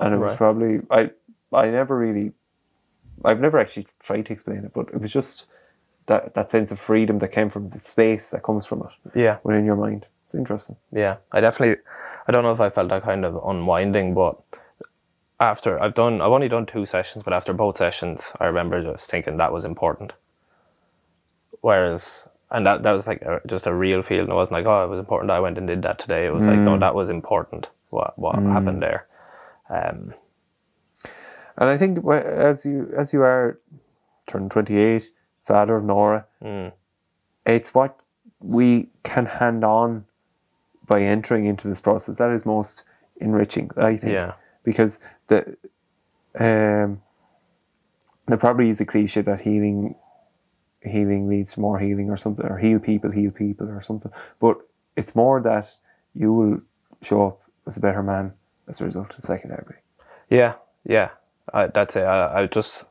and 0.00 0.14
it 0.14 0.18
was 0.18 0.34
probably 0.34 0.80
I 0.90 1.10
I 1.52 1.70
never 1.70 1.96
really 1.96 2.32
I've 3.24 3.40
never 3.40 3.58
actually 3.58 3.86
tried 4.02 4.26
to 4.26 4.32
explain 4.32 4.64
it, 4.64 4.72
but 4.74 4.88
it 4.88 5.00
was 5.00 5.12
just 5.12 5.46
that 6.06 6.34
that 6.34 6.50
sense 6.50 6.72
of 6.72 6.80
freedom 6.80 7.18
that 7.20 7.28
came 7.28 7.50
from 7.50 7.68
the 7.70 7.78
space 7.78 8.30
that 8.32 8.42
comes 8.42 8.66
from 8.66 8.82
it 8.82 9.18
Yeah, 9.18 9.38
within 9.44 9.64
your 9.64 9.76
mind. 9.76 10.06
It's 10.26 10.34
interesting. 10.34 10.76
yeah. 10.92 11.16
I 11.32 11.40
definitely. 11.40 11.76
I 12.26 12.32
don't 12.32 12.42
know 12.42 12.52
if 12.52 12.60
I 12.60 12.68
felt 12.68 12.88
that 12.90 13.02
kind 13.04 13.24
of 13.24 13.40
unwinding, 13.46 14.12
but 14.12 14.36
after 15.40 15.80
I've 15.80 15.94
done, 15.94 16.20
I've 16.20 16.32
only 16.32 16.48
done 16.48 16.66
two 16.66 16.84
sessions, 16.84 17.24
but 17.24 17.32
after 17.32 17.52
both 17.54 17.78
sessions, 17.78 18.32
I 18.40 18.46
remember 18.46 18.82
just 18.82 19.08
thinking 19.10 19.36
that 19.38 19.52
was 19.52 19.64
important. 19.64 20.12
Whereas, 21.60 22.28
and 22.50 22.66
that 22.66 22.82
that 22.82 22.92
was 22.92 23.06
like 23.06 23.22
a, 23.22 23.40
just 23.46 23.66
a 23.66 23.74
real 23.74 24.02
feeling. 24.02 24.30
It 24.30 24.34
wasn't 24.34 24.52
like, 24.52 24.66
oh, 24.66 24.84
it 24.84 24.88
was 24.88 24.98
important. 24.98 25.30
I 25.30 25.40
went 25.40 25.58
and 25.58 25.66
did 25.66 25.82
that 25.82 25.98
today. 25.98 26.26
It 26.26 26.32
was 26.34 26.46
like, 26.46 26.58
no, 26.58 26.78
that 26.78 26.94
was 26.94 27.10
important. 27.10 27.66
What 27.90 28.18
what 28.18 28.36
happened 28.36 28.82
there? 28.82 29.06
Um, 29.70 30.14
And 31.56 31.68
I 31.70 31.76
think 31.76 32.06
as 32.06 32.64
you 32.64 32.92
as 32.96 33.12
you 33.12 33.22
are 33.22 33.58
turning 34.26 34.48
twenty 34.48 34.78
eight, 34.78 35.10
father 35.44 35.76
of 35.76 35.84
Nora, 35.84 36.26
it's 37.44 37.74
what 37.74 37.98
we 38.40 38.88
can 39.02 39.26
hand 39.26 39.64
on 39.64 40.04
by 40.86 41.02
entering 41.02 41.46
into 41.46 41.66
this 41.68 41.80
process 41.80 42.18
that 42.18 42.30
is 42.30 42.46
most 42.46 42.84
enriching. 43.20 43.70
I 43.76 43.96
think. 43.96 44.12
Yeah. 44.12 44.34
Because 44.62 45.00
the 45.26 45.56
um, 46.38 47.02
there 48.26 48.36
probably 48.38 48.68
is 48.68 48.80
a 48.80 48.84
cliche 48.86 49.22
that 49.22 49.40
healing 49.40 49.96
healing 50.82 51.28
leads 51.28 51.52
to 51.54 51.60
more 51.60 51.78
healing 51.78 52.10
or 52.10 52.16
something, 52.16 52.46
or 52.46 52.58
heal 52.58 52.78
people, 52.78 53.10
heal 53.10 53.30
people 53.30 53.68
or 53.68 53.80
something. 53.80 54.12
But 54.40 54.58
it's 54.96 55.14
more 55.14 55.40
that 55.40 55.78
you 56.14 56.32
will 56.32 56.60
show 57.02 57.26
up 57.26 57.42
as 57.66 57.76
a 57.76 57.80
better 57.80 58.02
man 58.02 58.32
as 58.66 58.80
a 58.80 58.84
result 58.84 59.14
of 59.14 59.20
psychotherapy. 59.20 59.74
Yeah, 60.30 60.54
yeah, 60.84 61.10
I, 61.52 61.66
that's 61.68 61.96
it. 61.96 62.04
I, 62.04 62.42
I 62.42 62.46
just, 62.46 62.84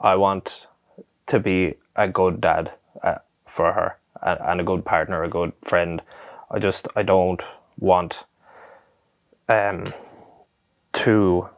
I 0.00 0.16
want 0.16 0.66
to 1.26 1.40
be 1.40 1.74
a 1.94 2.08
good 2.08 2.40
dad 2.40 2.72
uh, 3.02 3.18
for 3.46 3.72
her 3.72 3.98
and, 4.22 4.40
and 4.40 4.60
a 4.60 4.64
good 4.64 4.84
partner, 4.84 5.22
a 5.22 5.28
good 5.28 5.52
friend. 5.62 6.02
I 6.50 6.58
just, 6.58 6.86
I 6.94 7.02
don't 7.02 7.42
want, 7.78 8.24
um, 9.48 9.92
to. 10.92 11.48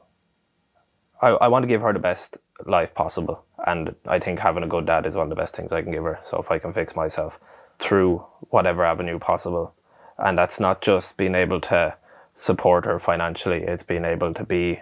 I, 1.20 1.28
I 1.28 1.48
want 1.48 1.62
to 1.62 1.66
give 1.68 1.80
her 1.80 1.92
the 1.92 1.98
best 1.98 2.38
life 2.66 2.94
possible. 2.94 3.44
And 3.66 3.94
I 4.06 4.18
think 4.18 4.40
having 4.40 4.62
a 4.62 4.68
good 4.68 4.86
dad 4.86 5.06
is 5.06 5.14
one 5.14 5.24
of 5.24 5.30
the 5.30 5.36
best 5.36 5.54
things 5.54 5.72
I 5.72 5.82
can 5.82 5.92
give 5.92 6.04
her. 6.04 6.20
So 6.24 6.38
if 6.38 6.50
I 6.50 6.58
can 6.58 6.72
fix 6.72 6.96
myself 6.96 7.38
through 7.78 8.24
whatever 8.50 8.84
avenue 8.84 9.18
possible, 9.18 9.74
and 10.18 10.36
that's 10.36 10.58
not 10.58 10.82
just 10.82 11.16
being 11.16 11.34
able 11.34 11.60
to 11.62 11.94
support 12.36 12.84
her 12.84 12.98
financially, 12.98 13.62
it's 13.62 13.82
being 13.82 14.04
able 14.04 14.34
to 14.34 14.44
be 14.44 14.80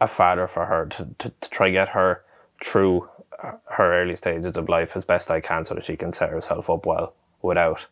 a 0.00 0.08
father 0.08 0.46
for 0.46 0.66
her 0.66 0.86
to, 0.86 1.08
to, 1.18 1.32
to 1.40 1.50
try 1.50 1.70
get 1.70 1.90
her 1.90 2.22
through 2.62 3.08
her 3.38 4.02
early 4.02 4.16
stages 4.16 4.56
of 4.56 4.68
life 4.68 4.96
as 4.96 5.04
best 5.04 5.30
I 5.30 5.40
can 5.40 5.64
so 5.64 5.74
that 5.74 5.84
she 5.84 5.96
can 5.96 6.12
set 6.12 6.30
herself 6.30 6.68
up 6.68 6.84
well 6.84 7.14
without 7.40 7.86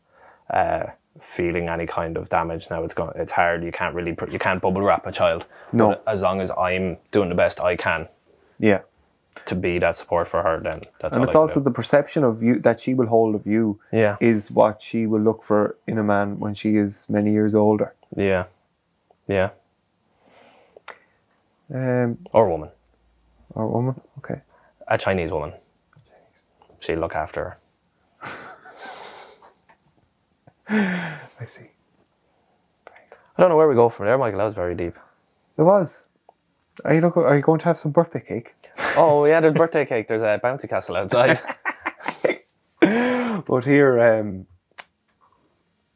uh, 0.50 0.86
feeling 1.20 1.68
any 1.68 1.86
kind 1.86 2.16
of 2.16 2.28
damage. 2.28 2.68
Now 2.70 2.84
it's 2.84 2.94
going, 2.94 3.12
it's 3.16 3.32
hard. 3.32 3.64
You 3.64 3.72
can't 3.72 3.94
really, 3.94 4.16
you 4.30 4.38
can't 4.38 4.60
bubble 4.60 4.82
wrap 4.82 5.06
a 5.06 5.12
child. 5.12 5.46
No. 5.72 5.88
But 5.88 6.04
as 6.06 6.22
long 6.22 6.40
as 6.40 6.50
I'm 6.50 6.98
doing 7.10 7.30
the 7.30 7.34
best 7.34 7.60
I 7.60 7.76
can 7.76 8.08
Yeah. 8.58 8.80
To 9.46 9.54
be 9.54 9.78
that 9.78 9.96
support 9.96 10.28
for 10.28 10.42
her, 10.42 10.60
then 10.60 10.80
that's 11.00 11.14
And 11.16 11.22
all 11.22 11.24
it's 11.24 11.34
also 11.34 11.60
do. 11.60 11.64
the 11.64 11.70
perception 11.70 12.24
of 12.24 12.42
you 12.42 12.58
that 12.60 12.80
she 12.80 12.94
will 12.94 13.06
hold 13.06 13.34
of 13.34 13.46
you 13.46 13.80
Yeah. 13.92 14.16
is 14.20 14.50
what 14.50 14.80
she 14.80 15.06
will 15.06 15.20
look 15.20 15.42
for 15.42 15.76
in 15.86 15.98
a 15.98 16.02
man 16.02 16.38
when 16.38 16.54
she 16.54 16.76
is 16.76 17.06
many 17.08 17.32
years 17.32 17.54
older. 17.54 17.94
yeah, 18.16 18.44
yeah, 19.26 19.50
Um, 21.74 22.18
or 22.32 22.48
woman, 22.48 22.70
or 23.54 23.66
woman. 23.68 24.00
Okay. 24.18 24.40
a 24.86 24.96
Chinese 24.98 25.30
woman. 25.30 25.52
She'll 26.80 26.98
look 27.00 27.14
after 27.16 27.40
her. 27.44 27.58
I 31.40 31.44
see. 31.44 31.70
I 33.36 33.42
don't 33.42 33.50
know 33.50 33.56
where 33.56 33.68
we 33.68 33.74
go 33.74 33.88
from 33.88 34.06
there, 34.06 34.18
Michael. 34.18 34.38
That 34.38 34.44
was 34.46 34.54
very 34.54 34.74
deep. 34.74 34.96
It 35.56 35.62
was. 35.62 36.06
Are 36.84 36.94
you 36.94 37.00
look, 37.00 37.16
Are 37.16 37.36
you 37.36 37.42
going 37.42 37.58
to 37.60 37.64
have 37.66 37.78
some 37.78 37.92
birthday 37.92 38.20
cake? 38.20 38.54
Oh 38.96 39.24
yeah, 39.26 39.40
there's 39.40 39.54
birthday 39.54 39.84
cake. 39.84 40.08
There's 40.08 40.22
a 40.22 40.40
bouncy 40.42 40.68
castle 40.68 40.96
outside. 40.96 41.38
But 43.48 43.64
here, 43.64 43.98
um, 44.00 44.46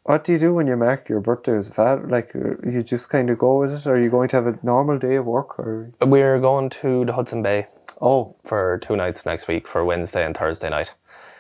what 0.05 0.25
do 0.25 0.33
you 0.33 0.39
do 0.39 0.55
when 0.55 0.67
you 0.67 0.77
mark 0.77 1.09
your 1.09 1.21
birthday 1.21 1.57
as 1.57 1.69
a 1.69 1.73
fat? 1.73 2.09
Like, 2.09 2.35
uh, 2.35 2.57
you 2.69 2.83
just 2.83 3.11
kind 3.11 3.29
of 3.31 3.39
go 3.39 3.59
with 3.61 3.73
it? 3.73 3.87
Or 3.87 3.97
are 3.97 4.01
you 4.01 4.11
going 4.11 4.29
to 4.29 4.37
have 4.37 4.47
a 4.47 4.59
normal 4.63 4.99
day 4.99 5.17
of 5.17 5.27
work? 5.27 5.59
Or 5.59 5.93
We're 6.01 6.41
going 6.41 6.71
to 6.71 7.05
the 7.05 7.13
Hodson 7.13 7.43
Bay 7.43 7.67
oh, 8.01 8.37
for 8.45 8.79
two 8.83 8.97
nights 8.97 9.27
next 9.27 9.49
week 9.49 9.69
for 9.69 9.85
Wednesday 9.85 10.25
and 10.25 10.37
Thursday 10.37 10.71
night. 10.71 10.95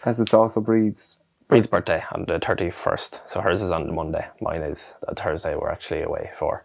as 0.04 0.20
it's 0.20 0.34
also 0.34 0.60
breeds. 0.60 1.16
Breed's 1.48 1.66
birthday 1.66 2.02
on 2.12 2.24
the 2.26 2.38
31st. 2.38 3.20
So 3.26 3.40
hers 3.40 3.60
is 3.62 3.70
on 3.70 3.86
the 3.86 3.92
Monday. 3.92 4.26
Mine 4.40 4.62
is 4.62 4.94
a 5.08 5.14
Thursday 5.14 5.54
we're 5.54 5.70
actually 5.70 6.02
away 6.02 6.30
for. 6.38 6.64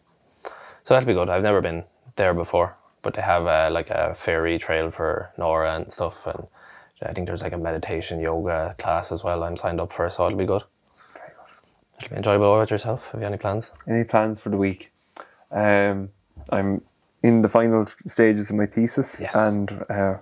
So 0.83 0.93
that'll 0.93 1.07
be 1.07 1.13
good. 1.13 1.29
I've 1.29 1.43
never 1.43 1.61
been 1.61 1.83
there 2.15 2.33
before, 2.33 2.77
but 3.08 3.13
they 3.13 3.22
have 3.22 3.48
uh, 3.48 3.70
like 3.72 3.89
a 3.89 4.13
fairy 4.15 4.60
trail 4.60 4.91
for 4.91 5.32
Nora 5.38 5.78
and 5.78 5.89
stuff. 5.89 6.28
And 6.28 6.46
I 7.02 7.13
think 7.13 7.26
there's 7.26 7.41
like 7.41 7.54
a 7.54 7.58
meditation 7.58 8.20
yoga 8.20 8.76
class 8.78 9.13
as 9.13 9.24
well 9.24 9.43
I'm 9.46 9.56
signed 9.56 9.80
up 9.80 9.93
for, 9.93 10.10
so 10.10 10.26
it'll 10.26 10.38
be 10.38 10.46
good. 10.46 10.63
It'll 12.00 12.10
be 12.10 12.17
enjoyable. 12.17 12.50
What 12.50 12.58
about 12.58 12.72
yourself? 12.72 13.08
Have 13.13 13.22
you 13.22 13.28
any 13.28 13.38
plans? 13.38 13.72
Any 13.88 14.04
plans 14.04 14.41
for 14.41 14.50
the 14.50 14.58
week? 14.58 14.91
Um, 15.52 16.10
I'm 16.50 16.82
in 17.24 17.43
the 17.43 17.48
final 17.48 17.86
stages 17.86 18.50
of 18.50 18.58
my 18.58 18.65
thesis, 18.65 19.22
Yes. 19.22 19.34
and 19.38 19.72
uh, 19.89 20.15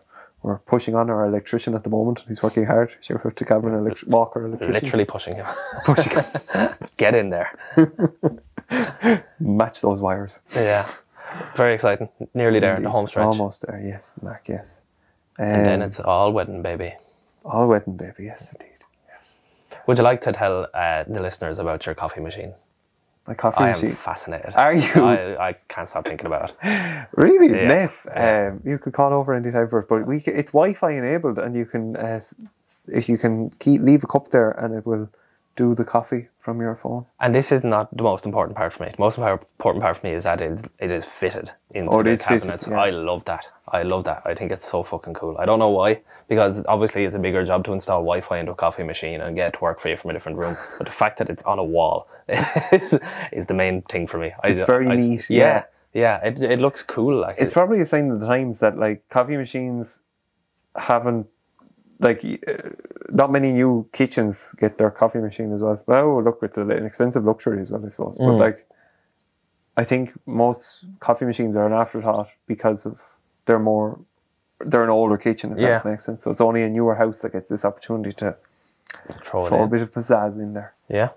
we're 0.43 0.59
pushing 0.59 0.93
on 0.93 1.09
our 1.09 1.25
electrician 1.25 1.73
at 1.73 1.83
the 1.83 1.89
moment. 1.89 2.23
He's 2.27 2.43
working 2.43 2.65
hard. 2.65 2.95
Shout 3.01 3.25
out 3.25 3.35
to 3.35 3.45
Cameron 3.45 3.79
Elect- 3.79 4.03
Walker 4.07 4.45
Electrician. 4.45 4.73
Literally 4.75 5.05
pushing 5.05 5.35
him. 5.37 5.47
pushing, 5.85 6.13
Get 6.97 7.15
in 7.15 7.31
there. 7.31 7.49
match 9.39 9.81
those 9.81 10.01
wires. 10.01 10.41
Yeah. 10.55 10.87
Very 11.55 11.73
exciting. 11.73 12.09
Nearly 12.33 12.59
there 12.59 12.75
in 12.75 12.83
the 12.83 12.89
home 12.89 13.07
stretch. 13.07 13.25
Almost 13.27 13.65
there. 13.67 13.81
Yes, 13.85 14.17
Marc. 14.21 14.47
Yes. 14.47 14.83
Um, 15.39 15.45
And 15.45 15.65
then 15.65 15.81
it's 15.81 15.99
all 15.99 16.31
wedding, 16.33 16.61
baby. 16.61 16.93
all 17.43 17.67
wedding, 17.67 17.97
baby. 17.97 18.23
Yes, 18.25 18.51
indeed. 18.53 18.79
Yes. 19.09 19.37
Would 19.87 19.97
you 19.97 20.03
like 20.03 20.21
to 20.21 20.31
tell 20.31 20.67
uh, 20.73 21.03
the 21.07 21.21
listeners 21.21 21.59
about 21.59 21.85
your 21.85 21.95
coffee 21.95 22.21
machine? 22.21 22.53
My 23.27 23.33
coffee 23.33 23.63
I 23.63 23.69
am 23.71 23.91
fascinated. 23.95 24.53
Are 24.55 24.73
you? 24.73 25.03
I, 25.03 25.49
I 25.49 25.53
can't 25.67 25.87
stop 25.89 26.05
thinking 26.07 26.27
about 26.27 26.51
it. 26.51 27.07
Really, 27.17 27.49
Yeah, 27.49 27.67
Neff. 27.67 28.05
yeah. 28.05 28.49
Um, 28.51 28.61
you 28.63 28.77
could 28.77 28.93
call 28.93 29.11
over 29.13 29.33
anytime 29.33 29.67
for 29.67 29.79
it, 29.79 29.87
but 29.89 30.05
we 30.05 30.17
it's 30.27 30.51
Wi-Fi 30.51 30.91
enabled, 30.91 31.39
and 31.39 31.55
you 31.55 31.65
can 31.65 31.95
uh, 31.95 32.19
if 32.99 33.09
you 33.09 33.17
can 33.17 33.49
keep, 33.57 33.81
leave 33.81 34.03
a 34.03 34.07
cup 34.07 34.29
there, 34.29 34.51
and 34.51 34.75
it 34.75 34.85
will 34.85 35.09
do 35.55 35.73
the 35.73 35.85
coffee 35.85 36.27
from 36.39 36.59
your 36.59 36.75
phone. 36.75 37.05
And 37.19 37.33
this 37.33 37.51
is 37.51 37.63
not 37.63 37.95
the 37.95 38.03
most 38.03 38.25
important 38.25 38.57
part 38.57 38.73
for 38.73 38.83
me. 38.83 38.89
The 38.89 39.01
most 39.01 39.17
important 39.17 39.81
part 39.81 39.97
for 39.97 40.05
me 40.05 40.13
is 40.13 40.25
that 40.25 40.41
it 40.41 40.51
is, 40.51 40.63
it 40.79 40.91
is 40.91 41.05
fitted 41.05 41.51
into 41.71 41.91
Oh, 41.91 42.03
the 42.03 42.09
is 42.09 42.23
fitted, 42.23 42.41
cabinets. 42.41 42.67
yeah. 42.67 42.79
I 42.79 42.89
love 42.89 43.23
that. 43.25 43.47
I 43.69 43.83
love 43.83 44.03
that. 44.03 44.21
I 44.25 44.33
think 44.35 44.51
it's 44.51 44.69
so 44.69 44.83
fucking 44.83 45.13
cool. 45.13 45.37
I 45.39 45.45
don't 45.45 45.59
know 45.59 45.69
why, 45.69 46.01
because 46.27 46.63
obviously 46.67 47.05
it's 47.05 47.15
a 47.15 47.19
bigger 47.19 47.45
job 47.45 47.63
to 47.65 47.73
install 47.73 47.99
Wi-Fi 48.01 48.39
into 48.39 48.51
a 48.51 48.55
coffee 48.55 48.83
machine 48.83 49.21
and 49.21 49.35
get 49.35 49.47
it 49.49 49.57
to 49.57 49.59
work 49.61 49.79
for 49.79 49.89
you 49.89 49.97
from 49.97 50.09
a 50.09 50.13
different 50.13 50.37
room. 50.37 50.55
But 50.77 50.87
the 50.87 50.93
fact 50.93 51.17
that 51.19 51.29
it's 51.29 51.43
on 51.43 51.57
a 51.57 51.63
wall 51.63 52.07
is, 52.27 52.99
is 53.31 53.45
the 53.47 53.53
main 53.53 53.81
thing 53.83 54.05
for 54.07 54.17
me. 54.17 54.33
I, 54.43 54.49
It's 54.49 54.61
very 54.61 54.87
I- 54.89 54.95
neat, 54.97 55.29
Yeah, 55.29 55.63
yeah. 55.93 56.17
It, 56.23 56.43
it 56.43 56.59
looks 56.59 56.83
cool. 56.83 57.19
Like 57.21 57.37
It's 57.39 57.53
probably 57.53 57.79
a 57.79 57.85
sign 57.85 58.11
of 58.11 58.19
the 58.19 58.27
times 58.27 58.59
that 58.59 58.77
like 58.77 59.07
coffee 59.09 59.37
machines 59.37 60.01
haven't 60.75 61.27
like 61.99 62.23
uh, 62.47 62.69
not 63.09 63.31
many 63.31 63.51
new 63.51 63.87
kitchens 63.93 64.53
get 64.57 64.77
their 64.77 64.91
coffee 64.91 65.19
machine 65.19 65.53
as 65.53 65.61
well. 65.61 65.81
Well, 65.85 66.23
look, 66.23 66.39
it's 66.41 66.57
an 66.57 66.71
expensive 66.71 67.23
luxury 67.25 67.61
as 67.61 67.71
well, 67.71 67.85
I 67.85 67.89
suppose. 67.89 68.17
Mm. 68.17 68.27
But 68.27 68.37
like, 68.37 68.67
I 69.77 69.83
think 69.83 70.13
most 70.25 70.85
coffee 70.99 71.25
machines 71.25 71.55
are 71.55 71.65
an 71.65 71.73
afterthought 71.73 72.29
because 72.47 72.85
of 72.85 73.17
they're 73.45 73.59
more 73.59 73.99
they're 74.59 74.83
an 74.83 74.89
older 74.89 75.17
kitchen. 75.17 75.51
If 75.51 75.59
Yeah. 75.59 75.69
that 75.69 75.85
makes 75.85 76.05
sense. 76.05 76.23
So 76.23 76.31
it's 76.31 76.41
only 76.41 76.63
a 76.63 76.69
newer 76.69 76.95
house 76.95 77.21
that 77.21 77.33
gets 77.33 77.49
this 77.49 77.65
opportunity 77.65 78.13
to 78.13 78.35
throw 79.23 79.45
throw 79.45 79.63
a 79.63 79.67
bit 79.67 79.81
of 79.81 79.93
pizzazz 79.93 80.37
in 80.37 80.53
there. 80.53 80.73
Yeah, 80.87 81.09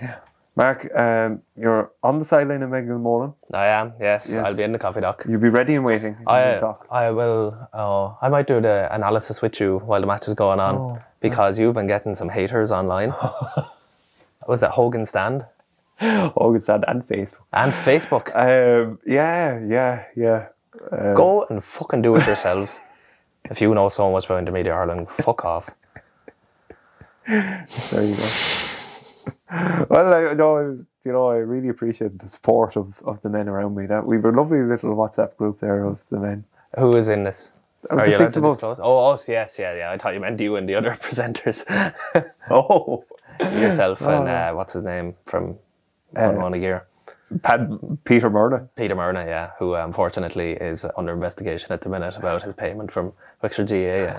Yeah. 0.00 0.16
Marc, 0.56 0.88
um, 0.96 1.42
you're 1.56 1.90
on 2.02 2.18
the 2.20 2.24
sideline 2.24 2.62
of 2.62 2.70
Megan 2.70 3.02
Mullen. 3.02 3.34
I 3.52 3.66
am. 3.66 3.92
Yes, 4.00 4.30
Yes. 4.32 4.46
I'll 4.46 4.56
be 4.56 4.62
in 4.62 4.70
the 4.70 4.78
coffee 4.78 5.00
dock. 5.00 5.24
You'll 5.28 5.40
be 5.40 5.48
ready 5.48 5.74
and 5.74 5.84
waiting. 5.84 6.16
I. 6.28 6.60
I 6.90 7.10
will. 7.10 7.68
Oh, 7.72 8.16
I 8.22 8.28
might 8.28 8.46
do 8.46 8.60
the 8.60 8.88
analysis 8.94 9.42
with 9.42 9.58
you 9.60 9.78
while 9.80 10.00
the 10.00 10.06
match 10.06 10.28
is 10.28 10.34
going 10.34 10.60
on 10.60 10.74
Oh, 10.76 10.98
because 11.20 11.58
you've 11.58 11.74
been 11.74 11.88
getting 11.88 12.14
some 12.14 12.28
haters 12.28 12.70
online. 12.70 13.12
Was 14.46 14.62
it 14.62 14.70
Hogan 14.70 15.06
Stand 15.06 15.46
Hogan 15.98 16.60
Stand 16.60 16.84
and 16.86 17.06
Facebook. 17.06 17.40
and 17.52 17.72
Facebook? 17.72 18.26
Um, 18.34 18.98
yeah, 19.06 19.58
yeah, 19.66 20.04
yeah. 20.14 20.46
Um, 20.92 21.14
Go 21.14 21.46
and 21.50 21.64
fucking 21.64 22.02
do 22.02 22.14
it 22.16 22.26
yourselves. 22.26 22.80
if 23.50 23.60
you 23.60 23.74
know 23.74 23.88
so 23.88 24.10
much 24.12 24.26
about 24.26 24.44
Intermedia 24.44 24.72
Ireland, 24.74 25.08
fuck 25.08 25.44
off. 25.44 25.70
There 27.26 27.66
you 28.04 28.14
go. 28.14 28.28
well, 29.88 30.12
I, 30.14 30.32
it 30.32 30.38
was, 30.38 30.88
you 31.04 31.12
know, 31.12 31.28
I 31.28 31.36
really 31.36 31.68
appreciate 31.68 32.18
the 32.18 32.26
support 32.28 32.76
of, 32.76 33.00
of 33.04 33.20
the 33.22 33.28
men 33.28 33.48
around 33.48 33.74
me. 33.76 33.86
That 33.86 34.06
we 34.06 34.18
were 34.18 34.30
a 34.30 34.36
lovely 34.36 34.62
little 34.62 34.94
WhatsApp 34.96 35.36
group 35.36 35.58
there 35.58 35.84
of 35.84 36.06
the 36.08 36.18
men. 36.18 36.44
Who 36.78 36.90
is 36.96 37.08
in 37.08 37.24
this? 37.24 37.52
Oh, 37.90 37.98
Are 37.98 38.06
the 38.06 38.12
six 38.12 38.36
of 38.36 38.44
us. 38.44 38.54
disclose? 38.54 38.80
Oh, 38.82 39.10
us, 39.12 39.28
yes, 39.28 39.58
yeah, 39.58 39.74
yeah. 39.76 39.90
I 39.90 39.98
thought 39.98 40.14
you 40.14 40.20
meant 40.20 40.40
you 40.40 40.56
and 40.56 40.68
the 40.68 40.74
other 40.74 40.90
presenters. 41.04 41.64
Oh, 42.50 43.04
Yourself 43.40 44.00
and 44.02 44.28
uh, 44.28 44.52
what's 44.52 44.74
his 44.74 44.82
name 44.84 45.14
from 45.26 45.56
One 46.10 46.36
One 46.40 46.54
a 46.54 46.58
Gear? 46.58 46.86
Pat, 47.42 47.60
Peter 48.04 48.30
Murna. 48.30 48.68
Peter 48.76 48.94
Myrna, 48.94 49.24
yeah, 49.26 49.50
who 49.58 49.74
unfortunately 49.74 50.52
is 50.52 50.86
under 50.96 51.12
investigation 51.12 51.72
at 51.72 51.80
the 51.80 51.88
minute 51.88 52.16
about 52.16 52.42
his 52.44 52.52
payment 52.54 52.92
from 52.92 53.12
Wexford 53.42 53.68
GA. 53.68 54.14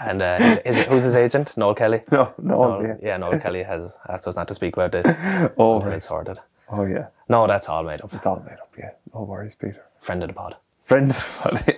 And, 0.00 0.22
uh, 0.22 0.38
is, 0.64 0.78
is, 0.78 0.86
who's 0.86 1.04
his 1.04 1.14
agent? 1.14 1.56
Noel 1.56 1.74
Kelly? 1.74 2.02
No, 2.10 2.32
no, 2.38 2.54
Noel, 2.56 2.82
yeah. 2.82 2.96
yeah, 3.02 3.16
Noel 3.18 3.38
Kelly 3.38 3.62
has 3.62 3.98
asked 4.08 4.26
us 4.26 4.36
not 4.36 4.48
to 4.48 4.54
speak 4.54 4.74
about 4.76 4.92
this 4.92 5.06
Oh, 5.58 5.80
right. 5.80 5.94
it's 5.94 6.06
sorted. 6.06 6.38
oh, 6.70 6.84
yeah. 6.84 7.06
No, 7.28 7.46
that's 7.46 7.68
all 7.68 7.82
made 7.82 8.00
up. 8.00 8.12
It's 8.14 8.26
all 8.26 8.42
made 8.46 8.58
up. 8.58 8.72
Yeah, 8.78 8.90
no 9.14 9.22
worries, 9.22 9.54
Peter. 9.54 9.84
Friend 10.00 10.22
of 10.22 10.28
the 10.28 10.34
pod. 10.34 10.56
Friends, 10.84 11.22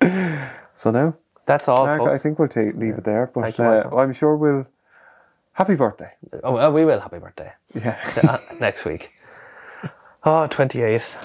yeah. 0.00 0.50
So 0.74 0.90
now, 0.90 1.14
That's 1.46 1.68
all, 1.68 1.86
Marc, 1.86 2.02
I 2.02 2.16
think 2.18 2.38
we'll 2.38 2.48
take, 2.48 2.74
leave 2.76 2.98
it 2.98 3.04
there. 3.04 3.30
But 3.34 3.58
you, 3.58 3.64
uh. 3.64 3.90
I'm 3.96 4.12
sure 4.12 4.36
we'll. 4.36 4.66
Happy 5.52 5.74
birthday. 5.76 6.10
Oh, 6.42 6.70
we 6.70 6.84
will. 6.84 7.00
Happy 7.00 7.18
birthday. 7.18 7.52
Yeah. 7.74 7.96
Uh, 8.28 8.38
next 8.60 8.84
week. 8.84 9.10
Oh, 10.24 10.46
28. 10.48 11.16